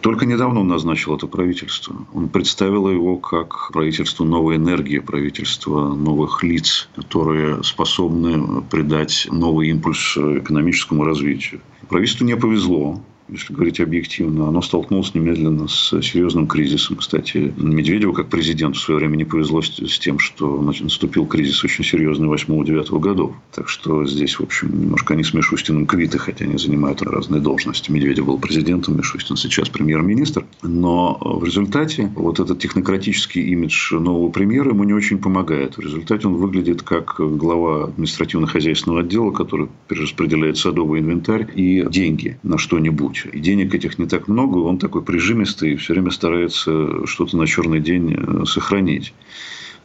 Только 0.01 0.27
недавно 0.27 0.61
он 0.61 0.69
назначил 0.69 1.17
это 1.17 1.27
правительство. 1.27 1.97
Он 2.13 2.29
представил 2.29 2.89
его 2.91 3.17
как 3.17 3.71
правительство 3.73 4.25
новой 4.25 4.57
энергии, 4.57 4.99
правительство 4.99 5.95
новых 5.95 6.43
лиц, 6.43 6.89
которые 6.95 7.63
способны 7.65 8.63
придать 8.63 9.27
новый 9.31 9.71
импульс 9.71 10.17
экономическому 10.17 11.05
развитию. 11.05 11.61
Правительству 11.89 12.25
не 12.25 12.37
повезло 12.37 13.03
если 13.29 13.53
говорить 13.53 13.81
объективно, 13.81 14.49
оно 14.49 14.63
столкнулось 14.63 15.15
немедленно 15.15 15.69
с 15.69 16.01
серьезным 16.01 16.47
кризисом. 16.47 16.97
Кстати, 16.97 17.53
Медведеву 17.57 18.13
как 18.13 18.29
президенту 18.29 18.79
в 18.79 18.83
свое 18.83 19.01
время 19.01 19.17
не 19.17 19.25
повезло 19.25 19.63
с 19.63 19.99
тем, 19.99 20.19
что 20.19 20.63
наступил 20.63 21.27
кризис 21.27 21.65
очень 21.65 21.85
серьезный 21.85 22.29
8-9 22.29 22.99
годов. 23.01 23.35
Так 23.53 23.69
что 23.69 24.07
здесь, 24.07 24.39
в 24.39 24.43
общем, 24.43 24.81
немножко 24.81 25.15
они 25.15 25.25
с 25.25 25.35
Мишустиным 25.35 25.87
квиты, 25.87 26.19
хотя 26.19 26.45
они 26.45 26.57
занимают 26.57 27.03
разные 27.03 27.41
должности. 27.41 27.91
Медведев 27.91 28.27
был 28.27 28.39
президентом, 28.39 28.97
Мишустин 28.97 29.37
сейчас 29.37 29.69
премьер-министр. 29.69 30.45
Но 30.63 31.19
в 31.21 31.45
результате 31.45 32.13
вот 32.15 32.39
этот 32.39 32.61
технократический 32.61 33.43
имидж 33.43 33.95
нового 33.95 34.31
премьера 34.31 34.71
ему 34.71 34.85
не 34.85 34.93
очень 34.93 35.19
помогает. 35.19 35.77
В 35.77 35.81
результате 35.81 36.29
он 36.29 36.37
выглядит 36.37 36.83
как 36.83 37.17
глава 37.19 37.85
административно-хозяйственного 37.87 39.01
отдела, 39.01 39.33
который 39.33 39.69
перераспределяет 39.89 40.59
садовый 40.59 41.01
инвентарь 41.01 41.49
и 41.55 41.85
деньги 41.91 42.39
на 42.43 42.59
что-нибудь 42.59 43.16
куча. 43.17 43.29
И 43.29 43.41
денег 43.41 43.75
этих 43.75 43.99
не 43.99 44.07
так 44.07 44.29
много, 44.29 44.59
он 44.59 44.79
такой 44.79 45.03
прижимистый, 45.03 45.77
все 45.77 45.95
время 45.95 46.11
старается 46.11 47.07
что-то 47.07 47.37
на 47.37 47.47
черный 47.47 47.81
день 47.81 48.15
э, 48.17 48.45
сохранить. 48.47 49.13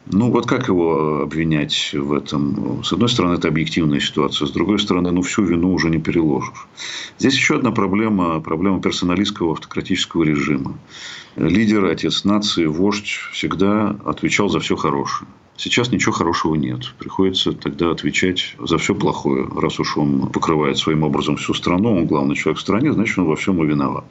Ну, 0.08 0.32
вот 0.32 0.48
как 0.48 0.68
его 0.68 1.22
обвинять 1.22 1.94
в 1.94 2.12
этом? 2.14 2.84
С 2.84 2.92
одной 2.92 3.08
стороны, 3.08 3.36
это 3.36 3.48
объективная 3.50 4.00
ситуация. 4.00 4.48
С 4.48 4.52
другой 4.52 4.80
стороны, 4.80 5.12
ну, 5.12 5.22
всю 5.22 5.44
вину 5.44 5.72
уже 5.74 5.92
не 5.92 6.00
переложишь. 6.00 6.68
Здесь 7.20 7.36
еще 7.36 7.56
одна 7.56 7.72
проблема. 7.72 8.40
Проблема 8.40 8.82
персоналистского 8.82 9.52
автократического 9.52 10.24
режима. 10.24 10.76
Лидер, 11.36 11.86
отец 11.86 12.24
нации, 12.24 12.66
вождь 12.66 13.20
всегда 13.32 13.96
отвечал 14.04 14.50
за 14.50 14.60
все 14.60 14.76
хорошее. 14.76 15.30
Сейчас 15.64 15.92
ничего 15.92 16.12
хорошего 16.12 16.56
нет. 16.56 16.92
Приходится 16.98 17.52
тогда 17.52 17.92
отвечать 17.92 18.56
за 18.58 18.80
все 18.80 18.96
плохое. 18.96 19.48
Раз 19.56 19.80
уж 19.80 19.96
он 19.96 20.28
покрывает 20.30 20.80
своим 20.80 21.04
образом 21.04 21.36
всю 21.36 21.54
страну, 21.54 21.98
он 21.98 22.08
главный 22.08 22.36
человек 22.36 22.58
в 22.58 22.62
стране, 22.62 22.92
значит, 22.92 23.20
он 23.20 23.26
во 23.26 23.36
всем 23.36 23.64
и 23.64 23.68
виноват. 23.68 24.04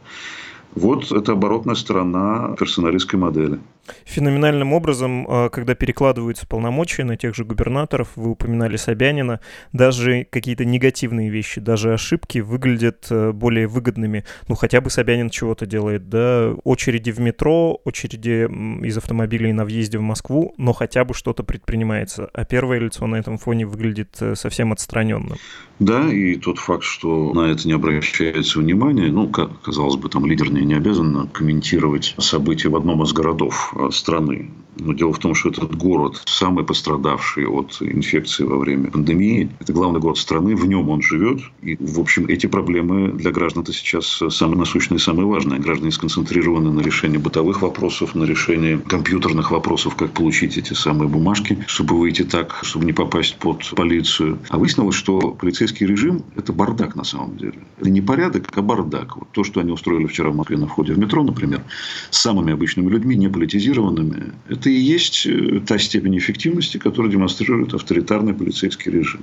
Вот 0.77 1.11
это 1.11 1.33
оборотная 1.33 1.75
сторона 1.75 2.55
персоналистской 2.57 3.19
модели. 3.19 3.59
Феноменальным 4.05 4.73
образом, 4.73 5.27
а, 5.29 5.49
когда 5.49 5.75
перекладываются 5.75 6.47
полномочия 6.47 7.05
на 7.05 7.17
тех 7.17 7.35
же 7.35 7.45
губернаторов, 7.45 8.09
вы 8.17 8.31
упоминали 8.31 8.77
Собянина, 8.77 9.41
даже 9.73 10.27
какие-то 10.31 10.65
негативные 10.65 11.31
вещи, 11.31 11.61
даже 11.61 11.93
ошибки 11.93 12.39
выглядят 12.39 13.07
э, 13.11 13.33
более 13.33 13.67
выгодными. 13.67 14.25
Ну, 14.49 14.55
хотя 14.55 14.81
бы 14.81 14.91
Собянин 14.91 15.31
чего-то 15.31 15.67
делает, 15.67 16.09
да, 16.09 16.55
очереди 16.65 17.11
в 17.11 17.21
метро, 17.21 17.81
очереди 17.85 18.49
из 18.85 18.97
автомобилей 18.97 19.53
на 19.53 19.65
въезде 19.65 19.99
в 19.99 20.03
Москву, 20.03 20.55
но 20.57 20.73
хотя 20.73 21.05
бы 21.05 21.15
что-то 21.15 21.43
предпринимается. 21.43 22.29
А 22.33 22.45
первое 22.45 22.79
лицо 22.79 23.07
на 23.07 23.17
этом 23.17 23.39
фоне 23.39 23.67
выглядит 23.67 24.17
э, 24.21 24.35
совсем 24.35 24.73
отстраненным. 24.73 25.37
Да, 25.79 26.13
и 26.13 26.37
тот 26.37 26.59
факт, 26.59 26.85
что 26.85 27.33
на 27.33 27.51
это 27.51 27.67
не 27.67 27.73
обращается 27.73 28.59
внимания, 28.59 29.11
ну, 29.11 29.29
как, 29.29 29.63
казалось 29.63 29.97
бы, 29.97 30.09
там 30.09 30.27
лидер 30.27 30.53
не 30.53 30.75
обязан 30.75 31.29
комментировать 31.29 32.15
события 32.19 32.69
в 32.69 32.77
одном 32.77 33.03
из 33.03 33.13
городов 33.13 33.70
э, 33.70 33.70
страны. 33.91 34.51
Но 34.81 34.93
дело 34.93 35.13
в 35.13 35.19
том, 35.19 35.35
что 35.35 35.51
этот 35.51 35.77
город 35.77 36.23
самый 36.27 36.65
пострадавший 36.65 37.47
от 37.47 37.77
инфекции 37.81 38.45
во 38.45 38.59
время 38.59 38.91
пандемии. 38.91 39.51
Это 39.61 39.73
главный 39.73 40.01
город 40.01 40.19
страны, 40.19 40.57
в 40.57 40.67
нем 40.67 40.89
он 40.89 41.03
живет. 41.03 41.41
И, 41.63 41.77
в 41.79 42.01
общем, 42.01 42.27
эти 42.27 42.47
проблемы 42.47 43.13
для 43.13 43.31
граждан-то 43.31 43.73
сейчас 43.73 44.23
самые 44.31 44.59
насущные 44.59 44.99
самые 44.99 45.27
важные. 45.27 45.61
Граждане 45.61 45.93
сконцентрированы 45.93 46.73
на 46.73 46.81
решении 46.81 47.19
бытовых 47.19 47.63
вопросов, 47.63 48.15
на 48.15 48.25
решении 48.25 48.77
компьютерных 48.77 49.51
вопросов, 49.51 49.97
как 49.97 50.13
получить 50.13 50.57
эти 50.57 50.73
самые 50.73 51.09
бумажки, 51.09 51.59
чтобы 51.67 51.99
выйти 51.99 52.23
так, 52.23 52.61
чтобы 52.63 52.85
не 52.85 52.93
попасть 52.93 53.37
под 53.37 53.71
полицию. 53.77 54.39
А 54.49 54.59
выяснилось, 54.59 54.97
что 54.97 55.33
полицейский 55.33 55.87
режим– 55.87 56.23
это 56.37 56.53
бардак 56.53 56.97
на 56.97 57.05
самом 57.05 57.37
деле. 57.37 57.59
Это 57.79 57.91
не 57.91 58.01
порядок, 58.01 58.49
а 58.55 58.63
бардак. 58.63 59.17
Вот 59.17 59.31
то, 59.33 59.45
что 59.45 59.61
они 59.61 59.73
устроили 59.73 60.07
вчера 60.07 60.31
в 60.31 60.37
Москве 60.37 60.57
на 60.57 60.67
входе 60.67 60.95
в 60.95 60.99
метро, 60.99 61.23
например, 61.23 61.63
с 62.11 62.21
самыми 62.21 62.53
обычными 62.53 62.89
людьми, 62.89 63.17
не 63.17 63.29
политизированными, 63.29 64.33
это 64.49 64.70
и 64.71 64.81
есть 64.81 65.27
э, 65.27 65.61
та 65.67 65.79
степень 65.79 66.19
эффективности, 66.19 66.79
которую 66.79 67.13
демонстрирует 67.13 67.75
авторитарный 67.75 68.35
полицейский 68.35 68.91
режим. 68.93 69.23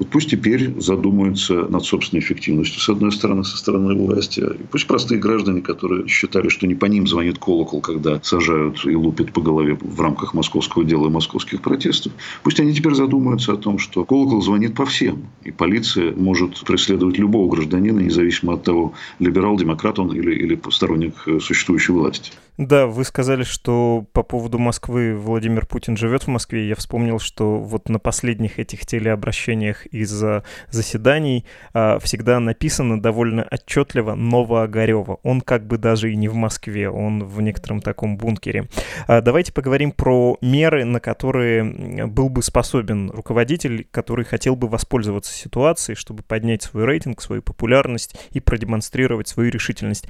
Вот 0.00 0.08
пусть 0.08 0.30
теперь 0.30 0.80
задумаются 0.80 1.66
над 1.68 1.84
собственной 1.84 2.22
эффективностью, 2.22 2.80
с 2.80 2.88
одной 2.88 3.12
стороны, 3.12 3.44
со 3.44 3.58
стороны 3.58 3.94
власти. 3.94 4.40
И 4.40 4.62
пусть 4.70 4.86
простые 4.86 5.20
граждане, 5.20 5.60
которые 5.60 6.08
считали, 6.08 6.48
что 6.48 6.66
не 6.66 6.74
по 6.74 6.86
ним 6.86 7.06
звонит 7.06 7.38
колокол, 7.38 7.82
когда 7.82 8.18
сажают 8.22 8.82
и 8.86 8.96
лупят 8.96 9.32
по 9.34 9.42
голове 9.42 9.76
в 9.78 10.00
рамках 10.00 10.32
московского 10.32 10.84
дела 10.84 11.08
и 11.08 11.10
московских 11.10 11.60
протестов, 11.60 12.12
пусть 12.42 12.58
они 12.60 12.72
теперь 12.72 12.94
задумаются 12.94 13.52
о 13.52 13.56
том, 13.56 13.78
что 13.78 14.04
колокол 14.06 14.40
звонит 14.40 14.74
по 14.74 14.86
всем. 14.86 15.26
И 15.44 15.50
полиция 15.50 16.12
может 16.16 16.64
преследовать 16.64 17.18
любого 17.18 17.50
гражданина, 17.50 18.00
независимо 18.00 18.54
от 18.54 18.62
того, 18.62 18.94
либерал, 19.18 19.58
демократ 19.58 19.98
он 19.98 20.12
или, 20.12 20.34
или 20.34 20.58
сторонник 20.70 21.14
э, 21.26 21.40
существующей 21.40 21.92
власти. 21.92 22.32
Да, 22.60 22.86
вы 22.86 23.04
сказали, 23.04 23.42
что 23.42 24.04
по 24.12 24.22
поводу 24.22 24.58
Москвы 24.58 25.16
Владимир 25.16 25.64
Путин 25.64 25.96
живет 25.96 26.24
в 26.24 26.26
Москве. 26.28 26.68
Я 26.68 26.74
вспомнил, 26.74 27.18
что 27.18 27.56
вот 27.56 27.88
на 27.88 27.98
последних 27.98 28.58
этих 28.58 28.84
телеобращениях 28.84 29.86
из-за 29.86 30.44
заседаний 30.68 31.46
а, 31.72 31.98
всегда 32.00 32.38
написано 32.38 33.00
довольно 33.00 33.48
отчетливо 33.50 34.14
Новоогарева. 34.14 35.20
Он 35.22 35.40
как 35.40 35.66
бы 35.66 35.78
даже 35.78 36.12
и 36.12 36.16
не 36.16 36.28
в 36.28 36.34
Москве, 36.34 36.90
он 36.90 37.24
в 37.24 37.40
некотором 37.40 37.80
таком 37.80 38.18
бункере. 38.18 38.68
А, 39.06 39.22
давайте 39.22 39.54
поговорим 39.54 39.90
про 39.90 40.36
меры, 40.42 40.84
на 40.84 41.00
которые 41.00 41.64
был 42.08 42.28
бы 42.28 42.42
способен 42.42 43.10
руководитель, 43.10 43.88
который 43.90 44.26
хотел 44.26 44.54
бы 44.54 44.68
воспользоваться 44.68 45.32
ситуацией, 45.32 45.96
чтобы 45.96 46.22
поднять 46.22 46.62
свой 46.62 46.84
рейтинг, 46.84 47.22
свою 47.22 47.40
популярность 47.40 48.20
и 48.32 48.40
продемонстрировать 48.40 49.28
свою 49.28 49.50
решительность. 49.50 50.08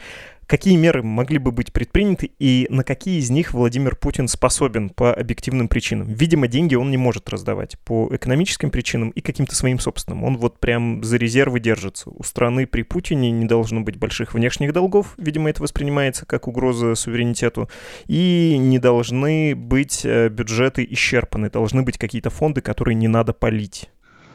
Какие 0.50 0.74
меры 0.74 1.04
могли 1.04 1.38
бы 1.38 1.52
быть 1.52 1.72
предприняты 1.72 2.32
и 2.40 2.66
на 2.70 2.82
какие 2.82 3.20
из 3.20 3.30
них 3.30 3.54
Владимир 3.54 3.94
Путин 3.94 4.26
способен 4.26 4.90
по 4.90 5.14
объективным 5.14 5.68
причинам? 5.68 6.08
Видимо, 6.08 6.48
деньги 6.48 6.74
он 6.74 6.90
не 6.90 6.96
может 6.96 7.28
раздавать 7.28 7.78
по 7.84 8.08
экономическим 8.10 8.72
причинам 8.72 9.10
и 9.10 9.20
каким-то 9.20 9.54
своим 9.54 9.78
собственным. 9.78 10.24
Он 10.24 10.36
вот 10.38 10.58
прям 10.58 11.04
за 11.04 11.18
резервы 11.18 11.60
держится. 11.60 12.10
У 12.10 12.24
страны 12.24 12.66
при 12.66 12.82
Путине 12.82 13.30
не 13.30 13.44
должно 13.44 13.82
быть 13.82 13.96
больших 13.96 14.34
внешних 14.34 14.72
долгов, 14.72 15.14
видимо, 15.18 15.50
это 15.50 15.62
воспринимается 15.62 16.26
как 16.26 16.48
угроза 16.48 16.96
суверенитету, 16.96 17.70
и 18.08 18.56
не 18.58 18.80
должны 18.80 19.54
быть 19.54 20.00
э, 20.04 20.30
бюджеты 20.30 20.84
исчерпаны, 20.90 21.48
должны 21.48 21.82
быть 21.82 21.96
какие-то 21.96 22.30
фонды, 22.30 22.60
которые 22.60 22.96
не 22.96 23.06
надо 23.06 23.32
полить. 23.32 23.88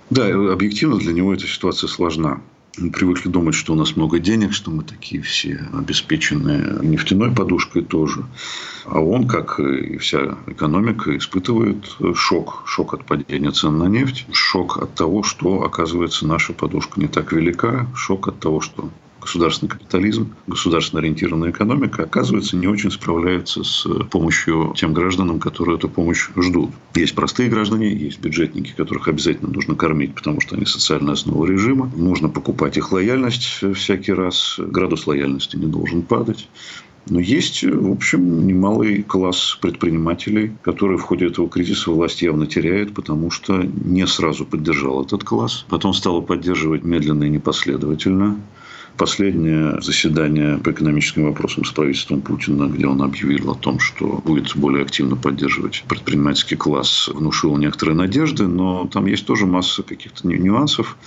Да, 0.09 0.27
объективно 0.27 0.97
для 0.97 1.11
него 1.11 1.33
эта 1.33 1.45
ситуация 1.45 1.89
сложна. 1.89 2.39
Мы 2.77 2.91
привыкли 2.91 3.29
думать, 3.29 3.55
что 3.55 3.71
у 3.71 3.75
нас 3.75 3.95
много 3.95 4.19
денег, 4.19 4.51
что 4.51 4.69
мы 4.69 4.83
такие 4.83 5.21
все 5.21 5.65
обеспеченные 5.73 6.79
нефтяной 6.81 7.31
подушкой 7.31 7.83
тоже. 7.83 8.25
А 8.85 8.99
он, 8.99 9.27
как 9.27 9.59
и 9.59 9.97
вся 9.97 10.37
экономика, 10.47 11.15
испытывает 11.15 11.97
шок. 12.15 12.63
Шок 12.65 12.93
от 12.93 13.05
падения 13.05 13.51
цен 13.51 13.77
на 13.77 13.85
нефть, 13.85 14.25
шок 14.33 14.77
от 14.77 14.93
того, 14.93 15.23
что, 15.23 15.63
оказывается, 15.63 16.27
наша 16.27 16.51
подушка 16.51 16.99
не 16.99 17.07
так 17.07 17.31
велика, 17.31 17.87
шок 17.95 18.27
от 18.27 18.39
того, 18.39 18.59
что 18.59 18.89
государственный 19.25 19.69
капитализм, 19.69 20.33
государственно 20.47 21.01
ориентированная 21.01 21.49
экономика, 21.49 22.03
оказывается, 22.03 22.55
не 22.55 22.67
очень 22.67 22.91
справляется 22.91 23.63
с 23.63 23.85
помощью 24.11 24.73
тем 24.77 24.93
гражданам, 24.93 25.39
которые 25.39 25.77
эту 25.77 25.89
помощь 25.89 26.29
ждут. 26.37 26.69
Есть 26.93 27.15
простые 27.15 27.49
граждане, 27.49 27.93
есть 27.93 28.21
бюджетники, 28.21 28.73
которых 28.77 29.07
обязательно 29.07 29.49
нужно 29.51 29.75
кормить, 29.75 30.13
потому 30.13 30.41
что 30.41 30.55
они 30.55 30.65
социальная 30.65 31.13
основа 31.13 31.45
режима. 31.45 31.91
Нужно 31.95 32.29
покупать 32.29 32.77
их 32.77 32.91
лояльность 32.91 33.63
всякий 33.73 34.13
раз. 34.13 34.55
Градус 34.59 35.07
лояльности 35.07 35.55
не 35.57 35.65
должен 35.65 36.03
падать. 36.03 36.47
Но 37.07 37.19
есть, 37.19 37.63
в 37.63 37.91
общем, 37.91 38.47
немалый 38.47 39.03
класс 39.03 39.57
предпринимателей, 39.61 40.53
которые 40.63 40.97
в 40.97 41.03
ходе 41.03 41.27
этого 41.27 41.47
кризиса 41.49 41.91
власть 41.91 42.21
явно 42.21 42.47
теряет, 42.47 42.93
потому 42.93 43.29
что 43.29 43.61
не 43.61 44.07
сразу 44.07 44.45
поддержал 44.45 45.03
этот 45.03 45.23
класс. 45.23 45.65
Потом 45.69 45.93
стало 45.93 46.21
поддерживать 46.21 46.83
медленно 46.83 47.25
и 47.25 47.29
непоследовательно. 47.29 48.39
Последнее 48.97 49.81
заседание 49.81 50.57
по 50.57 50.71
экономическим 50.71 51.25
вопросам 51.25 51.65
с 51.65 51.71
правительством 51.71 52.21
Путина, 52.21 52.67
где 52.67 52.87
он 52.87 53.01
объявил 53.01 53.51
о 53.51 53.55
том, 53.55 53.77
что 53.79 54.21
будет 54.23 54.55
более 54.55 54.83
активно 54.83 55.17
поддерживать 55.17 55.83
предпринимательский 55.89 56.55
класс, 56.55 57.09
внушил 57.09 57.57
некоторые 57.57 57.97
надежды, 57.97 58.47
но 58.47 58.87
там 58.87 59.07
есть 59.07 59.25
тоже 59.25 59.47
масса 59.47 59.83
каких-то 59.83 60.25
нюансов. 60.25 60.97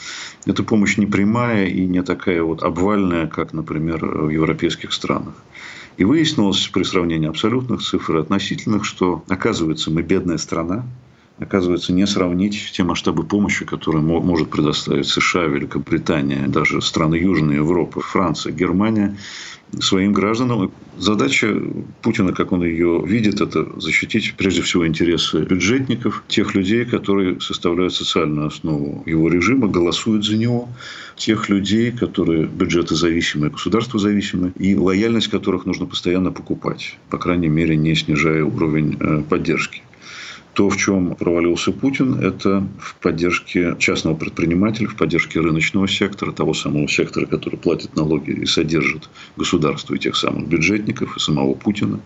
Эта 0.44 0.62
помощь 0.62 0.98
не 0.98 1.06
прямая 1.06 1.66
и 1.66 1.86
не 1.86 2.02
такая 2.02 2.42
вот 2.42 2.62
обвальная, 2.62 3.26
как, 3.26 3.54
например, 3.54 4.04
в 4.04 4.28
европейских 4.28 4.92
странах. 4.92 5.34
И 5.96 6.04
выяснилось 6.04 6.68
при 6.68 6.82
сравнении 6.82 7.28
абсолютных 7.28 7.80
цифр 7.80 8.18
и 8.18 8.20
относительных, 8.20 8.84
что, 8.84 9.24
оказывается, 9.28 9.90
мы 9.90 10.02
бедная 10.02 10.36
страна, 10.36 10.84
оказывается, 11.38 11.92
не 11.92 12.06
сравнить 12.06 12.72
те 12.72 12.82
масштабы 12.84 13.24
помощи, 13.24 13.64
которые 13.64 14.02
может 14.02 14.50
предоставить 14.50 15.06
США, 15.06 15.44
Великобритания, 15.44 16.46
даже 16.48 16.82
страны 16.82 17.16
Южной 17.16 17.56
Европы, 17.56 18.00
Франция, 18.00 18.52
Германия 18.52 19.16
своим 19.80 20.12
гражданам. 20.12 20.72
Задача 20.96 21.54
Путина, 22.02 22.32
как 22.32 22.52
он 22.52 22.64
ее 22.64 23.02
видит, 23.06 23.40
это 23.40 23.68
защитить 23.78 24.34
прежде 24.36 24.62
всего 24.62 24.86
интересы 24.86 25.42
бюджетников, 25.42 26.24
тех 26.26 26.54
людей, 26.54 26.84
которые 26.84 27.40
составляют 27.40 27.94
социальную 27.94 28.48
основу 28.48 29.02
его 29.06 29.28
режима, 29.28 29.68
голосуют 29.68 30.24
за 30.24 30.36
него, 30.36 30.68
тех 31.16 31.48
людей, 31.48 31.92
которые 31.92 32.46
бюджеты 32.46 32.94
зависимые, 32.94 33.50
государства 33.50 34.00
зависимые, 34.00 34.52
и 34.58 34.74
лояльность 34.74 35.28
которых 35.28 35.66
нужно 35.66 35.86
постоянно 35.86 36.32
покупать, 36.32 36.96
по 37.10 37.18
крайней 37.18 37.48
мере, 37.48 37.76
не 37.76 37.94
снижая 37.94 38.44
уровень 38.44 38.96
э, 38.98 39.22
поддержки. 39.28 39.82
То, 40.58 40.68
в 40.68 40.76
чем 40.76 41.14
провалился 41.14 41.70
Путин, 41.70 42.14
это 42.14 42.66
в 42.80 42.96
поддержке 42.96 43.76
частного 43.78 44.16
предпринимателя, 44.16 44.88
в 44.88 44.96
поддержке 44.96 45.38
рыночного 45.38 45.86
сектора, 45.86 46.32
того 46.32 46.52
самого 46.52 46.88
сектора, 46.88 47.26
который 47.26 47.60
платит 47.60 47.94
налоги 47.94 48.32
и 48.32 48.44
содержит 48.44 49.08
государство 49.36 49.94
и 49.94 50.00
тех 50.00 50.16
самых 50.16 50.48
бюджетников, 50.48 51.16
и 51.16 51.20
самого 51.20 51.54
Путина. 51.54 52.00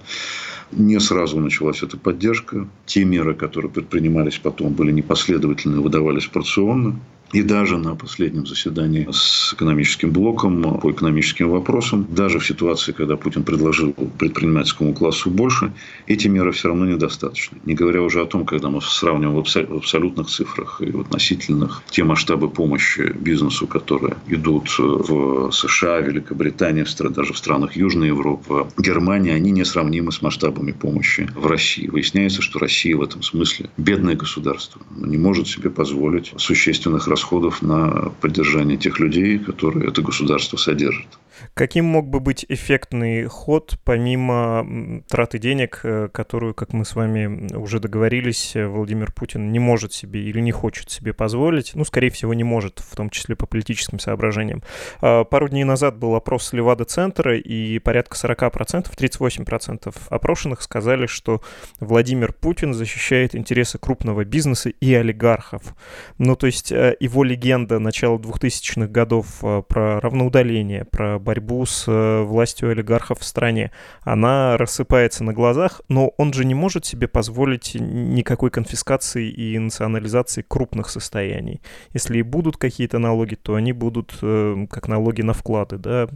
Не 0.70 1.00
сразу 1.00 1.40
началась 1.40 1.82
эта 1.82 1.96
поддержка. 1.96 2.68
Те 2.84 3.04
меры, 3.04 3.32
которые 3.32 3.70
предпринимались 3.70 4.36
потом, 4.36 4.74
были 4.74 4.92
непоследовательны, 4.92 5.80
выдавались 5.80 6.26
порционно. 6.26 7.00
И 7.32 7.42
даже 7.42 7.78
на 7.78 7.96
последнем 7.96 8.46
заседании 8.46 9.08
с 9.10 9.54
экономическим 9.54 10.12
блоком 10.12 10.78
по 10.80 10.90
экономическим 10.90 11.48
вопросам, 11.48 12.06
даже 12.10 12.38
в 12.38 12.46
ситуации, 12.46 12.92
когда 12.92 13.16
Путин 13.16 13.42
предложил 13.42 13.94
предпринимательскому 14.18 14.92
классу 14.92 15.30
больше, 15.30 15.72
эти 16.06 16.28
меры 16.28 16.52
все 16.52 16.68
равно 16.68 16.84
недостаточны. 16.84 17.58
Не 17.64 17.74
говоря 17.74 18.02
уже 18.02 18.20
о 18.20 18.26
том, 18.26 18.44
когда 18.44 18.68
мы 18.68 18.82
сравниваем 18.82 19.36
в 19.36 19.76
абсолютных 19.76 20.26
цифрах 20.26 20.82
и 20.82 20.90
в 20.90 21.00
относительных 21.00 21.82
те 21.90 22.04
масштабы 22.04 22.50
помощи 22.50 23.14
бизнесу, 23.18 23.66
которые 23.66 24.16
идут 24.26 24.68
в 24.78 25.50
США, 25.52 26.00
Великобритании, 26.00 26.84
даже 27.08 27.32
в 27.32 27.38
странах 27.38 27.76
Южной 27.76 28.08
Европы, 28.08 28.66
Германии, 28.76 29.32
они 29.32 29.52
несравнимы 29.52 30.12
с 30.12 30.20
масштабами 30.20 30.72
помощи 30.72 31.28
в 31.34 31.46
России. 31.46 31.88
Выясняется, 31.88 32.42
что 32.42 32.58
Россия 32.58 32.94
в 32.94 33.02
этом 33.02 33.22
смысле 33.22 33.70
бедное 33.78 34.16
государство. 34.16 34.82
Оно 34.94 35.06
не 35.06 35.16
может 35.16 35.48
себе 35.48 35.70
позволить 35.70 36.32
существенных 36.36 37.08
расходов 37.08 37.21
расходов 37.22 37.62
на 37.62 38.10
поддержание 38.20 38.76
тех 38.76 38.98
людей, 38.98 39.38
которые 39.38 39.88
это 39.88 40.02
государство 40.02 40.56
содержит. 40.56 41.06
Каким 41.54 41.84
мог 41.84 42.08
бы 42.08 42.20
быть 42.20 42.46
эффектный 42.48 43.26
ход, 43.26 43.78
помимо 43.84 45.02
траты 45.08 45.38
денег, 45.38 45.80
э, 45.84 46.08
которую, 46.10 46.54
как 46.54 46.72
мы 46.72 46.86
с 46.86 46.94
вами 46.94 47.54
уже 47.54 47.78
договорились, 47.78 48.56
э, 48.56 48.66
Владимир 48.66 49.12
Путин 49.12 49.52
не 49.52 49.58
может 49.58 49.92
себе 49.92 50.22
или 50.22 50.40
не 50.40 50.50
хочет 50.50 50.90
себе 50.90 51.12
позволить? 51.12 51.72
Ну, 51.74 51.84
скорее 51.84 52.10
всего, 52.10 52.32
не 52.32 52.42
может, 52.42 52.80
в 52.80 52.96
том 52.96 53.10
числе 53.10 53.36
по 53.36 53.46
политическим 53.46 53.98
соображениям. 53.98 54.62
А, 55.02 55.24
пару 55.24 55.48
дней 55.48 55.64
назад 55.64 55.98
был 55.98 56.14
опрос 56.14 56.54
Левада-центра, 56.54 57.36
и 57.36 57.78
порядка 57.78 58.16
40%, 58.16 58.90
38% 58.96 59.94
опрошенных 60.08 60.62
сказали, 60.62 61.04
что 61.04 61.42
Владимир 61.80 62.32
Путин 62.32 62.72
защищает 62.72 63.34
интересы 63.34 63.78
крупного 63.78 64.24
бизнеса 64.24 64.70
и 64.70 64.94
олигархов. 64.94 65.74
Ну, 66.16 66.34
то 66.34 66.46
есть 66.46 66.72
э, 66.72 66.96
его 66.98 67.24
легенда 67.24 67.78
начала 67.78 68.16
2000-х 68.16 68.86
годов 68.86 69.26
про 69.68 70.00
равноудаление, 70.00 70.86
про 70.86 71.18
борьбу 71.18 71.31
с 71.66 71.84
э, 71.86 72.22
властью 72.22 72.70
олигархов 72.70 73.20
в 73.20 73.24
стране. 73.24 73.70
Она 74.02 74.56
рассыпается 74.56 75.24
на 75.24 75.32
глазах, 75.32 75.80
но 75.88 76.12
он 76.16 76.32
же 76.32 76.44
не 76.44 76.54
может 76.54 76.84
себе 76.84 77.08
позволить 77.08 77.74
никакой 77.74 78.50
конфискации 78.50 79.30
и 79.30 79.58
национализации 79.58 80.44
крупных 80.46 80.88
состояний. 80.88 81.60
Если 81.94 82.18
и 82.18 82.22
будут 82.22 82.56
какие-то 82.56 82.98
налоги, 82.98 83.34
то 83.34 83.54
они 83.54 83.72
будут 83.72 84.14
э, 84.22 84.66
как 84.70 84.88
налоги 84.88 85.22
на 85.22 85.32
вклады, 85.32 85.78
да, 85.78 86.08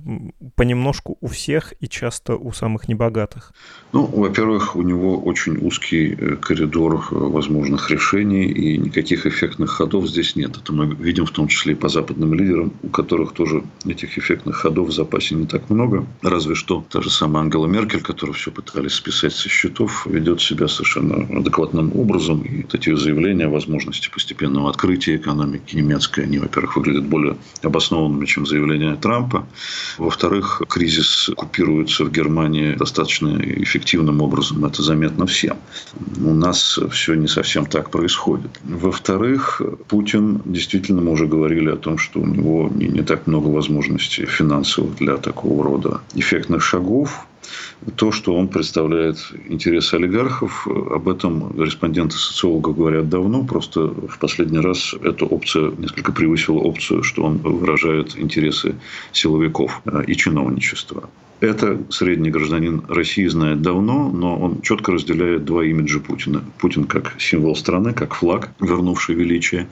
понемножку 0.54 1.16
у 1.20 1.26
всех 1.28 1.75
и 1.80 1.88
часто 1.88 2.36
у 2.36 2.52
самых 2.52 2.88
небогатых. 2.88 3.52
Ну, 3.93 4.06
во-первых, 4.06 4.76
у 4.76 4.82
него 4.82 5.19
очень 5.19 5.56
узкий 5.58 6.14
э, 6.14 6.36
коридор 6.36 7.06
возможных 7.10 7.90
решений, 7.90 8.45
и 8.45 8.78
никаких 8.78 9.26
эффектных 9.26 9.71
ходов 9.71 10.08
здесь 10.08 10.36
нет. 10.36 10.56
Это 10.56 10.73
мы 10.73 10.95
видим 10.95 11.26
в 11.26 11.30
том 11.30 11.49
числе 11.49 11.73
и 11.73 11.76
по 11.76 11.88
западным 11.88 12.34
лидерам, 12.34 12.73
у 12.82 12.88
которых 12.88 13.32
тоже 13.32 13.62
этих 13.84 14.19
эффектных 14.19 14.56
ходов 14.56 14.93
запасе 14.97 15.35
не 15.35 15.47
так 15.47 15.71
много. 15.71 16.06
Разве 16.23 16.54
что 16.54 16.85
та 16.91 17.00
же 17.00 17.11
самая 17.11 17.45
Ангела 17.45 17.67
Меркель, 17.67 18.00
которую 18.00 18.35
все 18.35 18.50
пытались 18.50 18.95
списать 18.95 19.32
со 19.32 19.49
счетов, 19.49 20.06
ведет 20.06 20.41
себя 20.41 20.69
совершенно 20.69 21.15
адекватным 21.39 21.97
образом. 21.97 22.43
И 22.43 22.63
вот 22.63 22.75
эти 22.75 22.95
заявления 22.95 23.47
о 23.47 23.50
возможности 23.50 24.11
постепенного 24.11 24.71
открытия 24.71 25.17
экономики 25.17 25.76
немецкой, 25.76 26.25
они, 26.25 26.39
во-первых, 26.39 26.76
выглядят 26.76 27.04
более 27.04 27.37
обоснованными, 27.63 28.26
чем 28.26 28.47
заявления 28.47 28.97
Трампа. 28.97 29.47
Во-вторых, 29.99 30.63
кризис 30.69 31.30
купируется 31.37 32.04
в 32.04 32.11
Германии 32.11 32.75
достаточно 32.75 33.39
эффективным 33.41 34.23
образом. 34.23 34.65
Это 34.65 34.82
заметно 34.82 35.26
всем. 35.26 35.56
У 36.19 36.35
нас 36.35 36.78
все 36.91 37.15
не 37.15 37.28
совсем 37.28 37.67
так 37.67 37.91
происходит. 37.91 38.50
Во-вторых, 38.65 39.61
Путин, 39.89 40.41
действительно, 40.45 41.02
мы 41.02 41.13
уже 41.13 41.26
говорили 41.26 41.71
о 41.71 41.76
том, 41.76 41.99
что 41.99 42.21
у 42.21 42.26
него 42.26 42.71
не, 42.75 42.87
не 42.87 43.02
так 43.02 43.26
много 43.26 43.49
возможностей 43.49 44.25
финансовых 44.86 44.96
для 44.96 45.16
такого 45.16 45.64
рода 45.64 46.00
эффектных 46.14 46.62
шагов. 46.62 47.26
То, 47.94 48.10
что 48.10 48.34
он 48.34 48.49
представляет 48.49 49.18
интересы 49.49 49.94
олигархов, 49.94 50.66
об 50.66 51.08
этом 51.08 51.52
респонденты 51.60 52.16
социологов 52.16 52.76
говорят 52.76 53.08
давно. 53.08 53.44
Просто 53.44 53.86
в 53.86 54.18
последний 54.18 54.58
раз 54.58 54.94
эта 55.02 55.25
опция 55.25 55.70
несколько 55.78 56.12
превысила 56.12 56.58
опцию, 56.58 57.02
что 57.02 57.22
он 57.22 57.38
выражает 57.38 58.18
интересы 58.18 58.75
силовиков 59.12 59.80
э, 59.84 60.04
и 60.08 60.16
чиновничества. 60.16 61.08
Это 61.40 61.78
средний 61.90 62.30
гражданин 62.30 62.82
России 62.88 63.28
знает 63.28 63.62
давно, 63.62 64.10
но 64.10 64.38
он 64.38 64.62
четко 64.62 64.92
разделяет 64.92 65.44
два 65.44 65.64
имиджа 65.64 66.00
Путина. 66.00 66.42
Путин 66.58 66.84
как 66.84 67.14
символ 67.20 67.54
страны, 67.54 67.92
как 67.92 68.14
флаг, 68.14 68.50
вернувший 68.60 69.14
величие, 69.14 69.68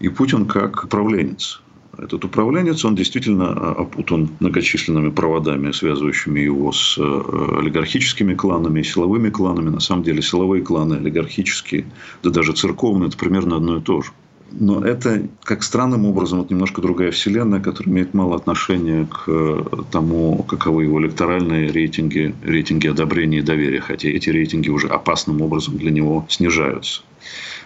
и 0.00 0.08
Путин 0.08 0.46
как 0.46 0.84
управленец, 0.84 1.62
этот 1.98 2.24
управленец, 2.24 2.84
он 2.84 2.94
действительно 2.94 3.48
а, 3.50 3.72
опутан 3.72 4.30
многочисленными 4.40 5.10
проводами, 5.10 5.72
связывающими 5.72 6.40
его 6.40 6.72
с 6.72 6.98
э, 6.98 7.58
олигархическими 7.58 8.34
кланами, 8.34 8.82
силовыми 8.82 9.30
кланами. 9.30 9.70
На 9.70 9.80
самом 9.80 10.02
деле 10.02 10.22
силовые 10.22 10.62
кланы, 10.62 10.94
олигархические, 10.94 11.86
да 12.22 12.30
даже 12.30 12.52
церковные, 12.52 13.08
это 13.08 13.16
примерно 13.16 13.56
одно 13.56 13.78
и 13.78 13.80
то 13.80 14.02
же. 14.02 14.10
Но 14.52 14.84
это 14.84 15.28
как 15.42 15.62
странным 15.62 16.06
образом 16.06 16.38
вот 16.38 16.50
немножко 16.50 16.80
другая 16.80 17.10
вселенная, 17.10 17.60
которая 17.60 17.92
имеет 17.92 18.14
мало 18.14 18.36
отношения 18.36 19.06
к 19.06 19.24
э, 19.26 19.62
тому, 19.90 20.44
каковы 20.44 20.84
его 20.84 21.00
электоральные 21.00 21.72
рейтинги, 21.72 22.34
рейтинги 22.44 22.86
одобрения 22.86 23.38
и 23.38 23.42
доверия. 23.42 23.80
Хотя 23.80 24.08
эти 24.08 24.30
рейтинги 24.30 24.68
уже 24.70 24.88
опасным 24.88 25.42
образом 25.42 25.76
для 25.78 25.90
него 25.90 26.26
снижаются. 26.28 27.02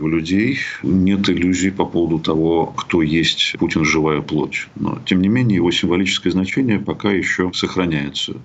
У 0.00 0.08
людей 0.08 0.58
нет 0.82 1.28
иллюзий 1.28 1.70
по 1.70 1.84
поводу 1.84 2.18
того, 2.18 2.66
кто 2.66 3.02
есть 3.02 3.54
Путин 3.58 3.84
живая 3.84 4.22
плоть. 4.22 4.66
Но, 4.76 4.98
тем 5.04 5.20
не 5.20 5.28
менее, 5.28 5.56
его 5.56 5.70
символическое 5.70 6.32
значение 6.32 6.78
пока 6.78 7.10
еще 7.10 7.52
сохраняется. 7.52 8.36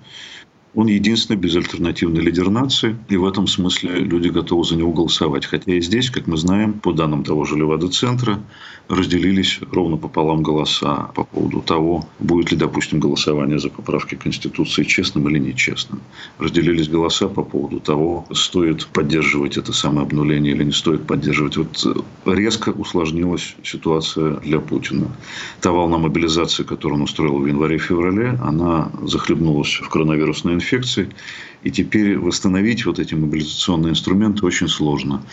Он 0.76 0.88
единственный 0.88 1.38
безальтернативный 1.38 2.20
лидер 2.20 2.50
нации, 2.50 2.96
и 3.08 3.16
в 3.16 3.24
этом 3.24 3.46
смысле 3.46 3.94
люди 4.00 4.28
готовы 4.28 4.62
за 4.62 4.76
него 4.76 4.92
голосовать. 4.92 5.46
Хотя 5.46 5.72
и 5.72 5.80
здесь, 5.80 6.10
как 6.10 6.26
мы 6.26 6.36
знаем, 6.36 6.74
по 6.74 6.92
данным 6.92 7.24
того 7.24 7.46
же 7.46 7.56
Левада-центра, 7.56 8.42
разделились 8.88 9.58
ровно 9.72 9.96
пополам 9.96 10.42
голоса 10.42 11.10
по 11.14 11.24
поводу 11.24 11.62
того, 11.62 12.06
будет 12.18 12.50
ли, 12.52 12.58
допустим, 12.58 13.00
голосование 13.00 13.58
за 13.58 13.70
поправки 13.70 14.16
Конституции 14.16 14.84
честным 14.84 15.26
или 15.30 15.38
нечестным. 15.38 16.02
Разделились 16.38 16.88
голоса 16.88 17.28
по 17.28 17.42
поводу 17.42 17.80
того, 17.80 18.26
стоит 18.32 18.86
поддерживать 18.88 19.56
это 19.56 19.72
самое 19.72 20.02
обнуление 20.02 20.52
или 20.54 20.64
не 20.64 20.72
стоит 20.72 21.06
поддерживать. 21.06 21.56
Вот 21.56 22.06
резко 22.26 22.68
усложнилась 22.68 23.56
ситуация 23.64 24.36
для 24.40 24.60
Путина. 24.60 25.06
Та 25.62 25.72
волна 25.72 25.96
мобилизации, 25.96 26.64
которую 26.64 26.98
он 26.98 27.04
устроил 27.04 27.38
в 27.38 27.46
январе-феврале, 27.46 28.38
она 28.42 28.90
захлебнулась 29.02 29.80
в 29.82 29.88
коронавирусной 29.88 30.52
инфекции 30.52 30.65
инфекции. 30.66 31.10
И 31.66 31.70
теперь 31.72 32.16
восстановить 32.16 32.86
вот 32.86 33.00
эти 33.00 33.14
мобилизационные 33.14 33.90
инструменты 33.90 34.46
очень 34.46 34.68
сложно. 34.68 35.24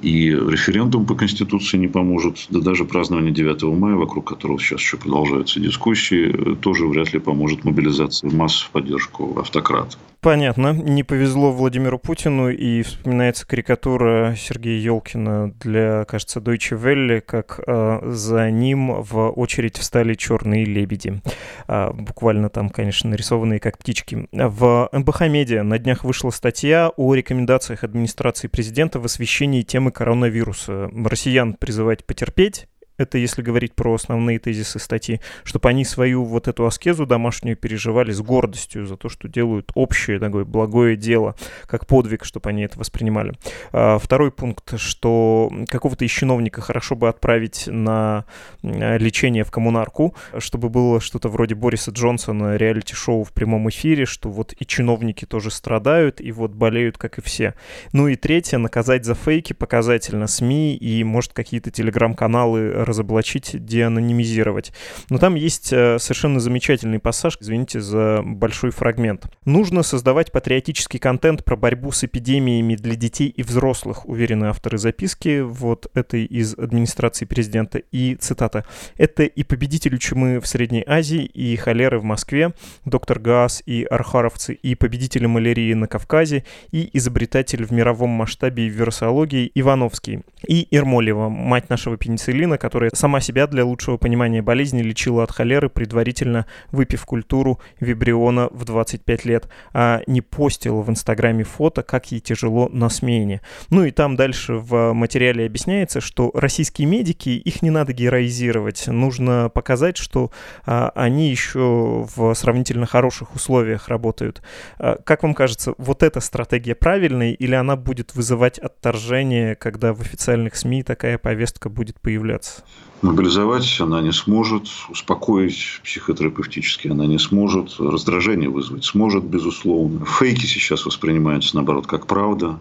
И 0.00 0.30
референдум 0.30 1.04
по 1.04 1.16
Конституции 1.16 1.78
не 1.78 1.88
поможет, 1.88 2.46
да 2.48 2.60
даже 2.60 2.84
празднование 2.84 3.32
9 3.32 3.62
мая, 3.76 3.96
вокруг 3.96 4.28
которого 4.28 4.60
сейчас 4.60 4.78
еще 4.82 4.98
продолжаются 4.98 5.58
дискуссии, 5.58 6.54
тоже 6.60 6.86
вряд 6.86 7.12
ли 7.12 7.18
поможет 7.18 7.64
мобилизации 7.64 8.28
масс 8.28 8.60
в 8.60 8.70
поддержку 8.70 9.36
автократа. 9.40 9.96
Понятно. 10.20 10.74
Не 10.74 11.02
повезло 11.02 11.50
Владимиру 11.50 11.98
Путину, 11.98 12.50
и 12.50 12.82
вспоминается 12.82 13.46
карикатура 13.46 14.34
Сергея 14.36 14.78
Елкина 14.78 15.54
для, 15.60 16.04
кажется, 16.04 16.40
Deutsche 16.40 16.78
Welle, 16.78 17.22
как 17.22 17.58
э, 17.66 18.00
за 18.04 18.50
ним 18.50 19.00
в 19.00 19.30
очередь 19.30 19.78
встали 19.78 20.12
черные 20.12 20.66
лебеди. 20.66 21.22
Э, 21.68 21.90
буквально 21.94 22.50
там, 22.50 22.68
конечно, 22.68 23.08
нарисованные 23.08 23.60
как 23.60 23.78
птички. 23.78 24.28
В 24.30 24.90
МБХ 24.92 25.22
Медиа 25.22 25.62
на 25.62 25.78
днях 25.80 26.04
вышла 26.04 26.30
статья 26.30 26.90
о 26.96 27.14
рекомендациях 27.14 27.84
администрации 27.84 28.46
президента 28.48 29.00
в 29.00 29.04
освещении 29.04 29.62
темы 29.62 29.90
коронавируса. 29.90 30.90
Россиян 31.04 31.54
призывать 31.54 32.04
потерпеть, 32.04 32.68
это 33.00 33.18
если 33.18 33.42
говорить 33.42 33.74
про 33.74 33.94
основные 33.94 34.38
тезисы 34.38 34.78
статьи, 34.78 35.20
чтобы 35.44 35.68
они 35.68 35.84
свою 35.84 36.24
вот 36.24 36.48
эту 36.48 36.66
аскезу 36.66 37.06
домашнюю 37.06 37.56
переживали 37.56 38.12
с 38.12 38.20
гордостью 38.20 38.86
за 38.86 38.96
то, 38.96 39.08
что 39.08 39.28
делают 39.28 39.72
общее 39.74 40.18
такое 40.18 40.44
благое 40.44 40.96
дело, 40.96 41.34
как 41.66 41.86
подвиг, 41.86 42.24
чтобы 42.24 42.50
они 42.50 42.62
это 42.62 42.78
воспринимали. 42.78 43.32
А, 43.72 43.98
второй 43.98 44.30
пункт, 44.30 44.78
что 44.78 45.50
какого-то 45.68 46.04
из 46.04 46.10
чиновника 46.10 46.60
хорошо 46.60 46.96
бы 46.96 47.08
отправить 47.08 47.66
на 47.66 48.24
лечение 48.62 49.44
в 49.44 49.50
коммунарку, 49.50 50.14
чтобы 50.38 50.68
было 50.68 51.00
что-то 51.00 51.28
вроде 51.28 51.54
Бориса 51.54 51.90
Джонсона, 51.90 52.56
реалити-шоу 52.56 53.24
в 53.24 53.32
прямом 53.32 53.68
эфире, 53.70 54.04
что 54.04 54.30
вот 54.30 54.54
и 54.58 54.66
чиновники 54.66 55.24
тоже 55.24 55.50
страдают, 55.50 56.20
и 56.20 56.32
вот 56.32 56.52
болеют, 56.52 56.98
как 56.98 57.18
и 57.18 57.22
все. 57.22 57.54
Ну 57.92 58.08
и 58.08 58.16
третье, 58.16 58.58
наказать 58.58 59.04
за 59.04 59.14
фейки 59.14 59.52
показательно 59.52 60.26
СМИ 60.26 60.76
и, 60.76 61.02
может, 61.04 61.32
какие-то 61.32 61.70
телеграм-каналы 61.70 62.84
разоблачить, 62.90 63.64
деанонимизировать. 63.64 64.72
Но 65.08 65.18
там 65.18 65.34
есть 65.34 65.72
э, 65.72 65.98
совершенно 65.98 66.40
замечательный 66.40 66.98
пассаж, 66.98 67.38
извините 67.40 67.80
за 67.80 68.20
большой 68.22 68.70
фрагмент. 68.70 69.26
Нужно 69.44 69.82
создавать 69.82 70.32
патриотический 70.32 70.98
контент 70.98 71.44
про 71.44 71.56
борьбу 71.56 71.92
с 71.92 72.04
эпидемиями 72.04 72.74
для 72.74 72.94
детей 72.94 73.28
и 73.28 73.42
взрослых, 73.42 74.06
уверены 74.06 74.46
авторы 74.46 74.78
записки 74.78 75.40
вот 75.40 75.90
этой 75.94 76.24
из 76.24 76.54
администрации 76.54 77.24
президента. 77.24 77.78
И 77.78 78.16
цитата. 78.16 78.64
Это 78.96 79.24
и 79.24 79.42
победители 79.42 79.96
чумы 79.96 80.40
в 80.40 80.46
Средней 80.46 80.84
Азии, 80.86 81.24
и 81.24 81.56
холеры 81.56 81.98
в 81.98 82.04
Москве, 82.04 82.52
доктор 82.84 83.18
Гаас 83.18 83.62
и 83.66 83.84
архаровцы, 83.84 84.54
и 84.54 84.74
победители 84.74 85.26
малярии 85.26 85.72
на 85.74 85.86
Кавказе, 85.86 86.44
и 86.70 86.90
изобретатель 86.92 87.64
в 87.64 87.72
мировом 87.72 88.10
масштабе 88.10 88.68
вирусологии 88.68 89.50
Ивановский, 89.54 90.22
и 90.46 90.66
Ермолева, 90.70 91.28
мать 91.28 91.68
нашего 91.70 91.96
пенициллина, 91.96 92.58
которая 92.70 92.92
сама 92.94 93.20
себя 93.20 93.48
для 93.48 93.64
лучшего 93.64 93.96
понимания 93.96 94.42
болезни 94.42 94.80
лечила 94.80 95.24
от 95.24 95.32
холеры, 95.32 95.68
предварительно 95.68 96.46
выпив 96.70 97.04
культуру 97.04 97.58
вибриона 97.80 98.48
в 98.52 98.64
25 98.64 99.24
лет, 99.24 99.48
а 99.72 100.02
не 100.06 100.20
постила 100.20 100.80
в 100.80 100.88
Инстаграме 100.88 101.42
фото, 101.42 101.82
как 101.82 102.12
ей 102.12 102.20
тяжело 102.20 102.68
на 102.68 102.88
смене. 102.88 103.40
Ну 103.70 103.82
и 103.82 103.90
там 103.90 104.14
дальше 104.14 104.52
в 104.54 104.92
материале 104.92 105.46
объясняется, 105.46 106.00
что 106.00 106.30
российские 106.32 106.86
медики, 106.86 107.30
их 107.30 107.60
не 107.62 107.70
надо 107.70 107.92
героизировать, 107.92 108.86
нужно 108.86 109.50
показать, 109.52 109.96
что 109.96 110.30
а, 110.64 110.92
они 110.94 111.28
еще 111.28 112.06
в 112.14 112.32
сравнительно 112.34 112.86
хороших 112.86 113.34
условиях 113.34 113.88
работают. 113.88 114.42
А, 114.78 114.96
как 115.02 115.24
вам 115.24 115.34
кажется, 115.34 115.74
вот 115.76 116.04
эта 116.04 116.20
стратегия 116.20 116.76
правильная 116.76 117.32
или 117.32 117.56
она 117.56 117.74
будет 117.74 118.14
вызывать 118.14 118.60
отторжение, 118.60 119.56
когда 119.56 119.92
в 119.92 120.00
официальных 120.02 120.54
СМИ 120.54 120.84
такая 120.84 121.18
повестка 121.18 121.68
будет 121.68 122.00
появляться? 122.00 122.60
Мобилизовать 123.02 123.80
она 123.80 124.02
не 124.02 124.12
сможет, 124.12 124.68
успокоить 124.90 125.80
психотерапевтически 125.82 126.88
она 126.88 127.06
не 127.06 127.18
сможет, 127.18 127.76
раздражение 127.78 128.50
вызвать 128.50 128.84
сможет, 128.84 129.24
безусловно. 129.24 130.04
Фейки 130.04 130.44
сейчас 130.44 130.84
воспринимаются, 130.84 131.56
наоборот, 131.56 131.86
как 131.86 132.06
правда. 132.06 132.58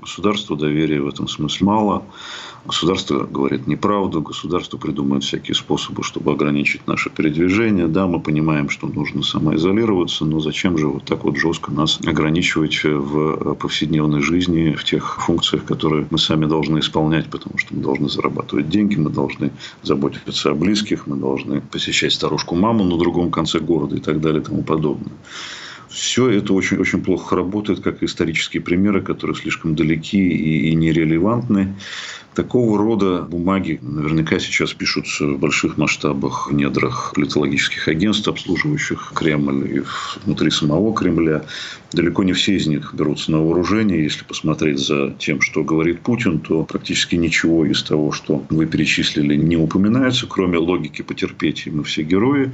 Государству 0.00 0.56
доверия 0.56 1.00
в 1.00 1.08
этом 1.08 1.28
смысле 1.28 1.66
мало. 1.66 2.04
Государство 2.64 3.24
говорит 3.24 3.66
неправду, 3.66 4.22
государство 4.22 4.78
придумывает 4.78 5.22
всякие 5.22 5.54
способы, 5.54 6.02
чтобы 6.02 6.32
ограничить 6.32 6.86
наше 6.86 7.10
передвижение. 7.10 7.88
Да, 7.88 8.06
мы 8.06 8.20
понимаем, 8.20 8.70
что 8.70 8.86
нужно 8.86 9.22
самоизолироваться, 9.22 10.24
но 10.24 10.40
зачем 10.40 10.78
же 10.78 10.88
вот 10.88 11.04
так 11.04 11.24
вот 11.24 11.36
жестко 11.36 11.70
нас 11.70 12.00
ограничивать 12.06 12.82
в 12.82 13.54
повседневной 13.56 14.22
жизни, 14.22 14.72
в 14.72 14.84
тех 14.84 15.20
функциях, 15.20 15.64
которые 15.64 16.06
мы 16.10 16.18
сами 16.18 16.46
должны 16.46 16.78
исполнять, 16.78 17.28
потому 17.28 17.58
что 17.58 17.74
мы 17.74 17.82
должны 17.82 18.08
зарабатывать 18.08 18.70
деньги, 18.70 18.96
мы 18.96 19.10
должны 19.10 19.50
заботиться 19.82 20.50
о 20.50 20.54
близких, 20.54 21.06
мы 21.06 21.16
должны 21.16 21.60
посещать 21.60 22.14
старушку-маму 22.14 22.84
на 22.84 22.96
другом 22.96 23.30
конце 23.30 23.58
города 23.58 23.96
и 23.96 24.00
так 24.00 24.22
далее 24.22 24.40
и 24.40 24.44
тому 24.44 24.62
подобное. 24.62 25.12
Все 25.94 26.28
это 26.28 26.52
очень, 26.54 26.78
очень 26.78 27.04
плохо 27.04 27.36
работает, 27.36 27.80
как 27.80 28.02
исторические 28.02 28.60
примеры, 28.60 29.00
которые 29.00 29.36
слишком 29.36 29.76
далеки 29.76 30.18
и, 30.18 30.70
и 30.70 30.74
нерелевантны. 30.74 31.76
Такого 32.34 32.76
рода 32.78 33.22
бумаги 33.22 33.78
наверняка 33.80 34.40
сейчас 34.40 34.74
пишутся 34.74 35.24
в 35.24 35.38
больших 35.38 35.76
масштабах 35.76 36.50
в 36.50 36.54
недрах 36.54 37.12
политологических 37.14 37.86
агентств, 37.86 38.26
обслуживающих 38.26 39.12
Кремль 39.14 39.76
и 39.76 39.82
внутри 40.24 40.50
самого 40.50 40.92
Кремля. 40.92 41.44
Далеко 41.92 42.24
не 42.24 42.32
все 42.32 42.56
из 42.56 42.66
них 42.66 42.92
берутся 42.92 43.30
на 43.30 43.40
вооружение. 43.40 44.02
Если 44.02 44.24
посмотреть 44.24 44.80
за 44.80 45.14
тем, 45.16 45.40
что 45.40 45.62
говорит 45.62 46.00
Путин, 46.00 46.40
то 46.40 46.64
практически 46.64 47.14
ничего 47.14 47.64
из 47.66 47.84
того, 47.84 48.10
что 48.10 48.44
вы 48.50 48.66
перечислили, 48.66 49.36
не 49.36 49.56
упоминается, 49.56 50.26
кроме 50.26 50.58
логики 50.58 51.02
потерпеть, 51.02 51.68
и 51.68 51.70
мы 51.70 51.84
все 51.84 52.02
герои. 52.02 52.52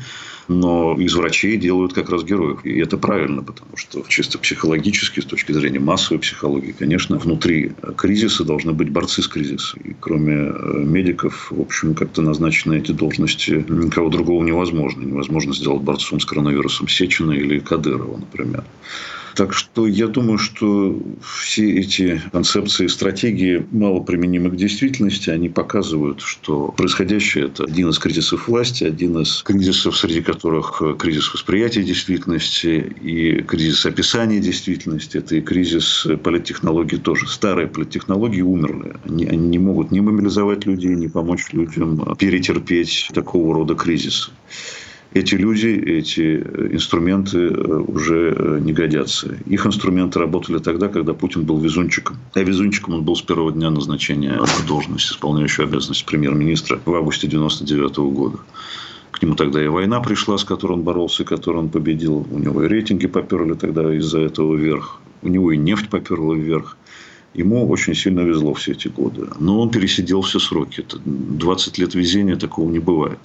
Но 0.49 0.95
из 0.99 1.15
врачей 1.15 1.57
делают 1.57 1.95
как 1.95 2.11
раз 2.11 2.23
героев. 2.25 2.67
И 2.67 2.79
это 2.81 2.99
правильно, 2.99 3.43
потому 3.43 3.77
что 3.77 4.05
чисто 4.09 4.37
психологически, 4.39 5.21
с 5.21 5.25
точки 5.25 5.53
зрения 5.53 5.79
массовой 5.79 6.19
психологии, 6.19 6.75
конечно, 6.79 7.17
внутри 7.19 7.73
кризиса 7.97 8.45
должны 8.45 8.73
быть 8.73 8.91
борцы 8.91 9.23
с 9.23 9.29
кризисом. 9.29 9.70
И 9.75 9.95
кроме 9.99 10.35
э, 10.35 10.85
медиков, 10.85 11.51
в 11.51 11.61
общем, 11.61 11.95
как-то 11.95 12.23
назначить 12.23 12.67
на 12.67 12.75
эти 12.75 12.93
должности 12.93 13.65
никого 13.69 14.09
другого 14.09 14.45
невозможно. 14.45 15.03
Невозможно 15.03 15.55
сделать 15.55 15.83
борцом 15.83 16.21
с 16.21 16.25
коронавирусом 16.25 16.89
Сечина 16.89 17.33
или 17.33 17.59
Кадырова, 17.59 18.19
например. 18.19 18.65
Так 19.41 19.55
что 19.55 19.87
я 19.87 20.07
думаю, 20.07 20.37
что 20.37 21.01
все 21.23 21.77
эти 21.77 22.21
концепции 22.31 22.85
и 22.85 22.89
стратегии 22.89 23.67
мало 23.71 24.01
применимы 24.01 24.51
к 24.51 24.57
действительности. 24.57 25.31
Они 25.31 25.49
показывают, 25.49 26.21
что 26.21 26.75
происходящее– 26.77 27.45
это 27.47 27.65
один 27.65 27.89
из 27.89 27.99
кризисов 27.99 28.49
власти, 28.49 28.85
один 28.85 29.19
из 29.19 29.43
кризисов, 29.43 29.97
среди 29.97 30.21
которых 30.21 30.83
кризис 30.99 31.33
восприятия 31.33 31.83
действительности 31.83 32.95
и 33.01 33.41
кризис 33.41 33.87
описания 33.87 34.41
действительности. 34.41 35.17
Это 35.17 35.37
и 35.37 35.41
кризис 35.41 36.07
политтехнологий 36.23 36.99
тоже. 36.99 37.27
Старые 37.27 37.67
политтехнологии 37.67 38.43
умерли. 38.43 38.93
Они, 39.07 39.25
они 39.25 39.49
не 39.49 39.59
могут 39.59 39.91
ни 39.91 40.01
мобилизовать 40.01 40.67
людей, 40.67 40.95
ни 40.95 41.07
помочь 41.07 41.47
людям 41.53 42.15
перетерпеть 42.19 43.09
такого 43.15 43.55
рода 43.55 43.75
кризисы 43.75 44.33
эти 45.13 45.35
люди, 45.35 45.67
эти 45.67 46.37
инструменты 46.73 47.39
э, 47.39 47.85
уже 47.89 48.33
э, 48.37 48.59
не 48.61 48.73
годятся. 48.73 49.37
Их 49.47 49.67
инструменты 49.67 50.21
работали 50.21 50.59
тогда, 50.59 50.89
когда 50.89 51.15
Путин 51.15 51.45
был 51.45 51.59
везунчиком. 51.59 52.17
А 52.35 52.41
везунчиком 52.41 52.95
он 52.95 53.03
был 53.03 53.17
с 53.17 53.23
первого 53.23 53.51
дня 53.51 53.71
назначения 53.71 54.33
на 54.33 54.67
должность, 54.69 55.11
исполняющую 55.11 55.67
обязанности 55.67 56.05
премьер-министра 56.05 56.81
в 56.85 56.95
августе 56.95 57.27
1999 57.27 58.15
года. 58.15 58.39
К 59.11 59.21
нему 59.21 59.35
тогда 59.35 59.63
и 59.63 59.67
война 59.67 60.01
пришла, 60.01 60.39
с 60.39 60.45
которой 60.45 60.75
он 60.75 60.83
боролся, 60.83 61.25
которую 61.25 61.65
он 61.65 61.71
победил. 61.71 62.25
У 62.31 62.39
него 62.39 62.63
и 62.63 62.69
рейтинги 62.69 63.09
поперли 63.09 63.55
тогда 63.55 63.93
из-за 63.97 64.21
этого 64.21 64.55
вверх. 64.55 65.01
У 65.23 65.29
него 65.29 65.51
и 65.51 65.57
нефть 65.57 65.89
поперла 65.89 66.37
вверх. 66.37 66.77
Ему 67.35 67.69
очень 67.69 67.97
сильно 67.97 68.21
везло 68.21 68.55
все 68.55 68.73
эти 68.73 68.87
годы. 68.87 69.27
Но 69.41 69.61
он 69.61 69.71
пересидел 69.71 70.23
все 70.23 70.39
сроки. 70.39 70.85
20 71.05 71.79
лет 71.79 71.95
везения 71.95 72.37
такого 72.37 72.71
не 72.71 72.79
бывает 72.79 73.19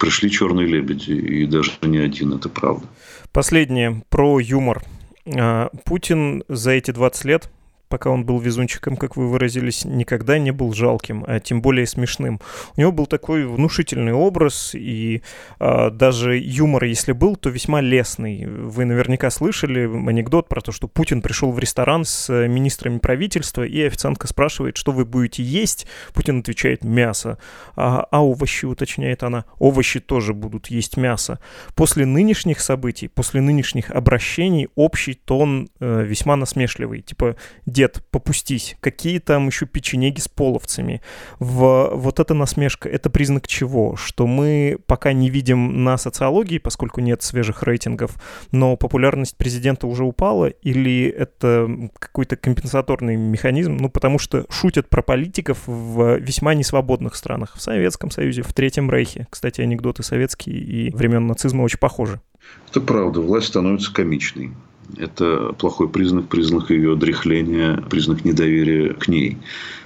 пришли 0.00 0.30
черные 0.30 0.66
лебеди, 0.66 1.12
и 1.12 1.46
даже 1.46 1.72
не 1.82 1.98
один, 1.98 2.32
это 2.32 2.48
правда. 2.48 2.86
Последнее 3.32 4.02
про 4.08 4.40
юмор. 4.40 4.82
А, 5.26 5.68
Путин 5.84 6.42
за 6.48 6.72
эти 6.72 6.90
20 6.90 7.24
лет 7.26 7.50
пока 7.90 8.08
он 8.08 8.24
был 8.24 8.38
везунчиком, 8.38 8.96
как 8.96 9.16
вы 9.16 9.28
выразились, 9.28 9.84
никогда 9.84 10.38
не 10.38 10.52
был 10.52 10.72
жалким, 10.72 11.24
а 11.26 11.40
тем 11.40 11.60
более 11.60 11.86
смешным. 11.86 12.40
У 12.76 12.80
него 12.80 12.92
был 12.92 13.06
такой 13.06 13.44
внушительный 13.44 14.12
образ, 14.12 14.74
и 14.74 15.22
а, 15.58 15.90
даже 15.90 16.38
юмор, 16.38 16.84
если 16.84 17.12
был, 17.12 17.36
то 17.36 17.50
весьма 17.50 17.80
лесный. 17.80 18.46
Вы 18.46 18.84
наверняка 18.84 19.28
слышали 19.30 19.84
анекдот 20.08 20.48
про 20.48 20.60
то, 20.60 20.70
что 20.72 20.86
Путин 20.86 21.20
пришел 21.20 21.50
в 21.50 21.58
ресторан 21.58 22.04
с 22.04 22.32
министрами 22.46 22.98
правительства, 22.98 23.64
и 23.64 23.82
официантка 23.82 24.28
спрашивает, 24.28 24.76
что 24.76 24.92
вы 24.92 25.04
будете 25.04 25.42
есть. 25.42 25.86
Путин 26.14 26.40
отвечает 26.40 26.84
«мясо». 26.84 27.38
А, 27.74 28.06
а 28.10 28.24
овощи, 28.24 28.66
уточняет 28.66 29.24
она, 29.24 29.44
овощи 29.58 29.98
тоже 29.98 30.32
будут 30.32 30.68
есть 30.68 30.96
мясо. 30.96 31.40
После 31.74 32.06
нынешних 32.06 32.60
событий, 32.60 33.08
после 33.08 33.40
нынешних 33.40 33.90
обращений 33.90 34.68
общий 34.76 35.14
тон 35.14 35.68
э, 35.80 36.04
весьма 36.04 36.36
насмешливый. 36.36 37.02
Типа, 37.02 37.34
дед, 37.80 38.02
попустись, 38.10 38.76
какие 38.80 39.18
там 39.20 39.46
еще 39.46 39.64
печенеги 39.64 40.20
с 40.20 40.28
половцами. 40.28 41.00
В, 41.38 41.90
вот 41.94 42.20
эта 42.20 42.34
насмешка, 42.34 42.88
это 42.90 43.08
признак 43.08 43.48
чего? 43.48 43.96
Что 43.96 44.26
мы 44.26 44.78
пока 44.86 45.14
не 45.14 45.30
видим 45.30 45.82
на 45.82 45.96
социологии, 45.96 46.58
поскольку 46.58 47.00
нет 47.00 47.22
свежих 47.22 47.62
рейтингов, 47.62 48.16
но 48.52 48.76
популярность 48.76 49.36
президента 49.38 49.86
уже 49.86 50.04
упала, 50.04 50.46
или 50.46 51.06
это 51.06 51.88
какой-то 51.98 52.36
компенсаторный 52.36 53.16
механизм? 53.16 53.78
Ну, 53.78 53.88
потому 53.88 54.18
что 54.18 54.44
шутят 54.50 54.90
про 54.90 55.02
политиков 55.02 55.58
в 55.66 56.18
весьма 56.18 56.52
несвободных 56.52 57.14
странах. 57.14 57.54
В 57.56 57.62
Советском 57.62 58.10
Союзе, 58.10 58.42
в 58.42 58.52
Третьем 58.52 58.90
Рейхе. 58.90 59.26
Кстати, 59.30 59.62
анекдоты 59.62 60.02
советские 60.02 60.58
и 60.58 60.94
времен 60.94 61.26
нацизма 61.26 61.62
очень 61.62 61.78
похожи. 61.78 62.20
Это 62.68 62.82
правда. 62.82 63.20
Власть 63.20 63.48
становится 63.48 63.92
комичной. 63.92 64.52
Это 64.96 65.54
плохой 65.58 65.88
признак, 65.88 66.28
признак 66.28 66.70
ее 66.70 66.96
дряхления, 66.96 67.82
признак 67.90 68.24
недоверия 68.24 68.94
к 68.94 69.08
ней. 69.08 69.38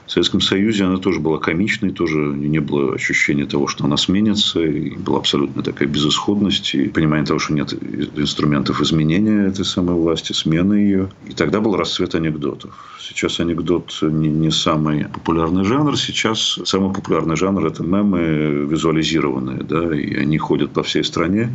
В 0.07 0.11
Советском 0.13 0.43
Союзе 0.43 0.85
она 0.85 0.99
тоже 0.99 1.19
была 1.19 1.39
комичной, 1.39 1.91
тоже 1.91 2.19
не 2.19 2.59
было 2.59 2.95
ощущения 2.95 3.47
того, 3.47 3.69
что 3.69 3.85
она 3.85 3.97
сменится, 3.97 4.61
и 4.61 4.91
была 4.97 5.19
абсолютно 5.19 5.63
такая 5.63 5.89
безысходность, 5.89 6.75
и 6.75 6.89
понимание 6.89 7.25
того, 7.25 7.39
что 7.39 7.55
нет 7.55 7.73
инструментов 8.15 8.83
изменения 8.83 9.47
этой 9.47 9.65
самой 9.65 9.97
власти, 9.97 10.33
смены 10.33 10.75
ее. 10.75 11.09
И 11.27 11.33
тогда 11.33 11.61
был 11.61 11.75
расцвет 11.77 12.15
анекдотов. 12.15 12.73
Сейчас 13.01 13.41
анекдот 13.41 13.99
не, 14.03 14.29
не 14.29 14.51
самый 14.51 15.07
популярный 15.07 15.65
жанр, 15.65 15.97
сейчас 15.97 16.61
самый 16.65 16.93
популярный 16.93 17.37
жанр– 17.37 17.65
это 17.67 17.83
мемы 17.83 18.67
визуализированные, 18.69 19.63
да, 19.63 19.97
и 19.97 20.15
они 20.17 20.37
ходят 20.37 20.73
по 20.73 20.83
всей 20.83 21.03
стране 21.03 21.51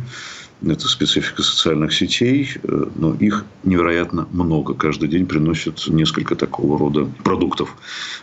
это 0.62 0.88
специфика 0.88 1.42
социальных 1.42 1.92
сетей, 1.92 2.50
э, 2.62 2.86
но 2.96 3.14
их 3.14 3.44
невероятно 3.64 4.28
много. 4.32 4.74
Каждый 4.74 5.08
день 5.08 5.26
приносят 5.26 5.86
несколько 5.88 6.36
такого 6.36 6.78
рода 6.78 7.08
продуктов. 7.24 7.76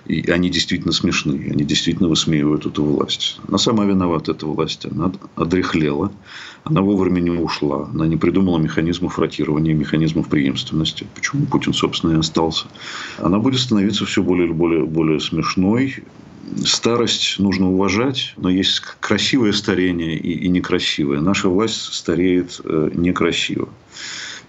И 0.06 0.30
они 0.30 0.50
действительно 0.50 0.94
смешные, 0.94 1.52
они 1.52 1.64
действительно 1.64 2.10
высмеивают 2.10 2.66
эту 2.66 2.84
власть. 2.84 3.40
Она 3.48 3.58
сама 3.58 3.86
виновата, 3.86 4.32
эта 4.32 4.46
власть. 4.46 4.86
Она 4.86 5.12
одрехлела, 5.36 6.12
она 6.64 6.82
вовремя 6.82 7.22
не 7.22 7.32
ушла, 7.32 7.90
она 7.94 8.08
не 8.08 8.18
придумала 8.18 8.60
механизмов 8.60 9.18
ротирования, 9.20 9.74
механизмов 9.74 10.28
преемственности. 10.28 11.08
Почему 11.16 11.46
Путин, 11.46 11.74
собственно, 11.74 12.14
и 12.14 12.20
остался. 12.20 12.68
Она 13.18 13.40
будет 13.40 13.60
становиться 13.60 14.06
все 14.06 14.22
более 14.22 14.50
и 14.50 14.54
более, 14.54 14.86
более 14.86 15.20
смешной, 15.20 16.04
старость 16.66 17.40
нужно 17.40 17.72
уважать, 17.72 18.34
но 18.38 18.50
есть 18.50 18.82
красивое 19.00 19.54
старение 19.54 20.18
и, 20.18 20.46
и 20.46 20.48
некрасивое. 20.48 21.20
Наша 21.20 21.50
власть 21.50 21.94
стареет 21.94 22.62
э, 22.64 22.92
некрасиво. 22.94 23.70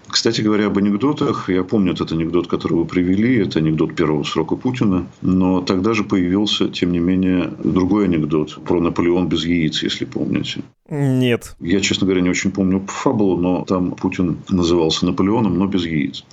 Кстати 0.09 0.41
говоря, 0.41 0.67
об 0.67 0.77
анекдотах. 0.77 1.49
Я 1.49 1.63
помню 1.63 1.93
этот 1.93 2.11
анекдот, 2.11 2.47
который 2.47 2.73
вы 2.73 2.85
привели. 2.85 3.37
Это 3.37 3.59
анекдот 3.59 3.95
первого 3.95 4.23
срока 4.23 4.55
Путина. 4.55 5.07
Но 5.21 5.61
тогда 5.61 5.93
же 5.93 6.03
появился, 6.03 6.67
тем 6.69 6.91
не 6.91 6.99
менее, 6.99 7.53
другой 7.63 8.05
анекдот 8.05 8.63
про 8.65 8.81
Наполеон 8.81 9.29
без 9.29 9.45
яиц, 9.45 9.83
если 9.83 10.05
помните. 10.05 10.63
Нет. 10.89 11.55
Я, 11.59 11.81
честно 11.81 12.05
говоря, 12.05 12.21
не 12.21 12.29
очень 12.29 12.51
помню 12.51 12.83
фабулу, 12.87 13.37
но 13.37 13.63
там 13.65 13.91
Путин 13.91 14.39
назывался 14.49 15.05
Наполеоном, 15.05 15.57
но 15.57 15.67
без 15.67 15.85
яиц. 15.85 16.25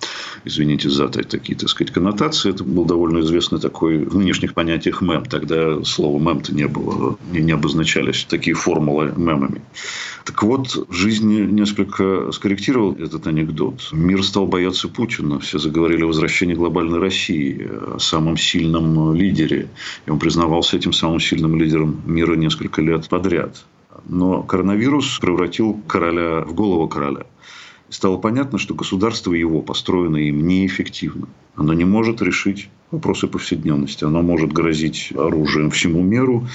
Извините 0.44 0.88
за 0.88 1.08
такие, 1.08 1.58
так 1.58 1.68
сказать, 1.68 1.92
коннотации. 1.92 2.50
Это 2.50 2.64
был 2.64 2.84
довольно 2.84 3.20
известный 3.20 3.60
такой 3.60 4.04
в 4.04 4.16
нынешних 4.16 4.54
понятиях 4.54 5.02
мем. 5.02 5.24
Тогда 5.26 5.82
слова 5.84 6.18
мем-то 6.18 6.54
не 6.54 6.68
было, 6.68 7.18
не 7.32 7.52
обозначались 7.52 8.24
такие 8.24 8.54
формулы 8.54 9.12
мемами. 9.16 9.60
Так 10.24 10.42
вот, 10.42 10.86
жизнь 10.90 11.50
несколько 11.50 12.32
скорректировал 12.32 12.94
этот 12.94 13.26
анекдот. 13.26 13.90
Мир 13.92 14.24
стал 14.24 14.46
бояться 14.46 14.88
Путина. 14.88 15.38
Все 15.38 15.58
заговорили 15.58 16.02
о 16.02 16.08
возвращении 16.08 16.54
глобальной 16.54 16.98
России, 16.98 17.68
о 17.94 17.98
самом 17.98 18.36
сильном 18.36 19.14
лидере. 19.14 19.68
И 20.06 20.10
он 20.10 20.18
признавался 20.18 20.76
этим 20.76 20.92
самым 20.92 21.20
сильным 21.20 21.56
лидером 21.60 22.00
мира 22.06 22.34
несколько 22.34 22.80
лет 22.80 23.08
подряд. 23.08 23.64
Но 24.04 24.42
коронавирус 24.42 25.18
превратил 25.18 25.80
короля 25.86 26.42
в 26.44 26.54
голову 26.54 26.88
короля. 26.88 27.26
Стало 27.88 28.16
понятно, 28.16 28.58
что 28.58 28.74
государство 28.74 29.32
его 29.32 29.62
построено 29.62 30.16
им 30.16 30.46
неэффективно. 30.46 31.28
Оно 31.54 31.72
не 31.72 31.84
может 31.84 32.20
решить 32.20 32.68
вопросы 32.90 33.26
повседневности. 33.26 34.04
Оно 34.04 34.22
может 34.22 34.52
грозить 34.52 35.12
оружием 35.16 35.70
всему 35.70 36.02
миру, 36.02 36.46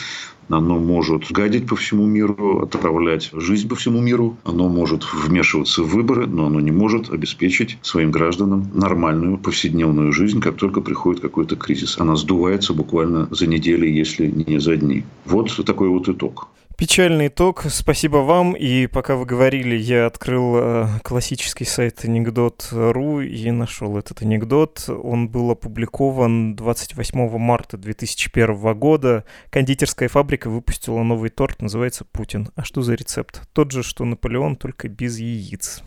оно 0.50 0.80
может 0.80 1.32
гадить 1.32 1.68
по 1.68 1.78
всему 1.78 2.06
миру, 2.06 2.62
отравлять 2.62 3.30
жизнь 3.32 3.70
по 3.70 3.76
всему 3.76 4.02
миру. 4.02 4.36
Оно 4.44 4.68
может 4.68 5.06
вмешиваться 5.14 5.84
в 5.84 5.90
выборы, 5.90 6.28
но 6.28 6.48
оно 6.48 6.60
не 6.60 6.72
может 6.72 7.10
обеспечить 7.10 7.78
своим 7.82 8.12
гражданам 8.12 8.70
нормальную 8.74 9.38
повседневную 9.38 10.12
жизнь, 10.12 10.42
как 10.42 10.58
только 10.58 10.82
приходит 10.82 11.22
какой-то 11.22 11.56
кризис. 11.56 11.98
Она 12.00 12.18
сдувается 12.18 12.74
буквально 12.74 13.30
за 13.32 13.48
недели, 13.48 13.88
если 13.88 14.28
не 14.28 14.60
за 14.60 14.76
дни. 14.76 15.06
Вот 15.26 15.56
такой 15.66 15.88
вот 15.88 16.10
итог. 16.10 16.50
Печальный 16.82 17.28
итог. 17.28 17.64
Спасибо 17.70 18.18
вам. 18.18 18.54
И 18.54 18.88
пока 18.88 19.16
вы 19.16 19.28
говорили, 19.28 19.76
я 19.76 20.08
открыл 20.08 20.56
э, 20.56 20.88
классический 21.04 21.64
сайт 21.64 22.04
анекдот.ру 22.06 23.22
и 23.22 23.52
нашел 23.52 24.00
этот 24.00 24.24
анекдот. 24.24 24.90
Он 24.90 25.30
был 25.30 25.52
опубликован 25.52 26.56
28 26.56 27.38
марта 27.38 27.78
2001 27.78 28.74
года. 28.80 29.26
Кондитерская 29.52 30.10
фабрика 30.10 30.50
выпустила 30.50 31.04
новый 31.04 31.30
торт, 31.30 31.62
называется 31.62 32.04
«Путин». 32.04 32.50
А 32.56 32.64
что 32.64 32.82
за 32.82 32.96
рецепт? 32.96 33.48
Тот 33.54 33.72
же, 33.72 33.84
что 33.84 34.04
Наполеон, 34.04 34.56
только 34.56 34.90
без 34.90 35.20
яиц. 35.20 35.84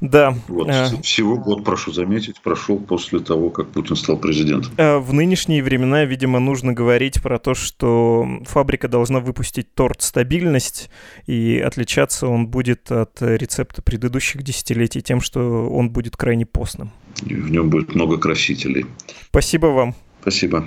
Да. 0.00 0.36
Вот, 0.46 0.68
э, 0.68 0.90
всего 1.02 1.38
год, 1.38 1.64
прошу 1.64 1.90
заметить, 1.90 2.40
прошел 2.40 2.78
после 2.78 3.18
того, 3.18 3.50
как 3.50 3.70
Путин 3.70 3.96
стал 3.96 4.16
президентом. 4.16 4.72
Э, 4.76 4.98
в 4.98 5.12
нынешние 5.12 5.60
времена, 5.60 6.04
видимо, 6.04 6.38
нужно 6.38 6.72
говорить 6.72 7.20
про 7.20 7.40
то, 7.40 7.54
что 7.54 8.28
фабрика 8.44 8.86
должна 8.86 9.18
выпустить 9.18 9.74
торт 9.74 10.02
с 10.02 10.19
стабильность, 10.20 10.90
и 11.26 11.62
отличаться 11.64 12.26
он 12.26 12.46
будет 12.46 12.92
от 12.92 13.22
рецепта 13.22 13.80
предыдущих 13.80 14.42
десятилетий 14.42 15.00
тем, 15.00 15.22
что 15.22 15.68
он 15.70 15.90
будет 15.90 16.16
крайне 16.16 16.44
постным. 16.44 16.90
И 17.24 17.34
в 17.34 17.50
нем 17.50 17.70
будет 17.70 17.94
много 17.94 18.18
красителей. 18.18 18.84
Спасибо 19.30 19.66
вам. 19.66 19.94
Спасибо. 20.20 20.66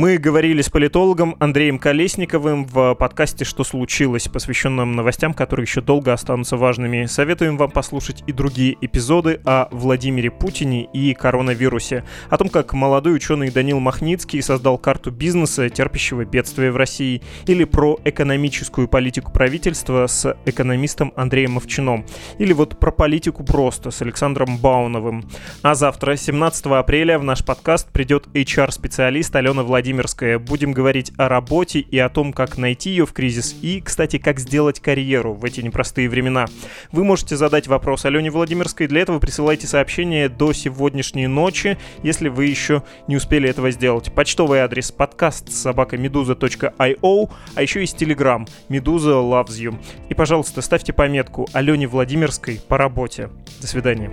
Мы 0.00 0.16
говорили 0.16 0.62
с 0.62 0.70
политологом 0.70 1.36
Андреем 1.40 1.78
Колесниковым 1.78 2.64
в 2.64 2.94
подкасте 2.94 3.44
«Что 3.44 3.64
случилось?», 3.64 4.28
посвященном 4.28 4.92
новостям, 4.96 5.34
которые 5.34 5.64
еще 5.64 5.82
долго 5.82 6.14
останутся 6.14 6.56
важными. 6.56 7.04
Советуем 7.04 7.58
вам 7.58 7.70
послушать 7.70 8.24
и 8.26 8.32
другие 8.32 8.78
эпизоды 8.80 9.42
о 9.44 9.68
Владимире 9.70 10.30
Путине 10.30 10.84
и 10.84 11.12
коронавирусе, 11.12 12.04
о 12.30 12.38
том, 12.38 12.48
как 12.48 12.72
молодой 12.72 13.14
ученый 13.14 13.50
Данил 13.50 13.78
Махницкий 13.78 14.40
создал 14.40 14.78
карту 14.78 15.10
бизнеса, 15.10 15.68
терпящего 15.68 16.24
бедствия 16.24 16.72
в 16.72 16.78
России, 16.78 17.20
или 17.44 17.64
про 17.64 17.98
экономическую 18.02 18.88
политику 18.88 19.30
правительства 19.30 20.06
с 20.06 20.34
экономистом 20.46 21.12
Андреем 21.14 21.52
Мовчином, 21.52 22.06
или 22.38 22.54
вот 22.54 22.80
про 22.80 22.90
политику 22.90 23.44
просто 23.44 23.90
с 23.90 24.00
Александром 24.00 24.56
Бауновым. 24.56 25.28
А 25.60 25.74
завтра, 25.74 26.16
17 26.16 26.64
апреля, 26.68 27.18
в 27.18 27.22
наш 27.22 27.44
подкаст 27.44 27.92
придет 27.92 28.28
HR-специалист 28.28 29.36
Алена 29.36 29.62
Владимировна 29.62 29.89
Владимирская. 29.90 30.38
Будем 30.38 30.72
говорить 30.72 31.12
о 31.16 31.28
работе 31.28 31.80
и 31.80 31.98
о 31.98 32.08
том, 32.08 32.32
как 32.32 32.56
найти 32.58 32.90
ее 32.90 33.06
в 33.06 33.12
кризис 33.12 33.56
и, 33.60 33.80
кстати, 33.80 34.18
как 34.18 34.38
сделать 34.38 34.78
карьеру 34.78 35.34
в 35.34 35.44
эти 35.44 35.60
непростые 35.62 36.08
времена. 36.08 36.46
Вы 36.92 37.02
можете 37.02 37.36
задать 37.36 37.66
вопрос 37.66 38.04
Алене 38.04 38.30
Владимирской. 38.30 38.86
Для 38.86 39.00
этого 39.00 39.18
присылайте 39.18 39.66
сообщение 39.66 40.28
до 40.28 40.52
сегодняшней 40.52 41.26
ночи, 41.26 41.76
если 42.04 42.28
вы 42.28 42.46
еще 42.46 42.84
не 43.08 43.16
успели 43.16 43.48
этого 43.48 43.72
сделать. 43.72 44.12
Почтовый 44.14 44.60
адрес 44.60 44.92
подкаст 44.92 45.50
собакамедуза.io, 45.50 47.30
а 47.56 47.62
еще 47.62 47.80
есть 47.80 47.96
телеграм 47.96 48.46
Медуза 48.68 49.10
loves 49.10 49.58
you. 49.58 49.76
И, 50.08 50.14
пожалуйста, 50.14 50.62
ставьте 50.62 50.92
пометку 50.92 51.48
Алене 51.52 51.88
Владимирской 51.88 52.60
по 52.68 52.78
работе. 52.78 53.28
До 53.60 53.66
свидания. 53.66 54.10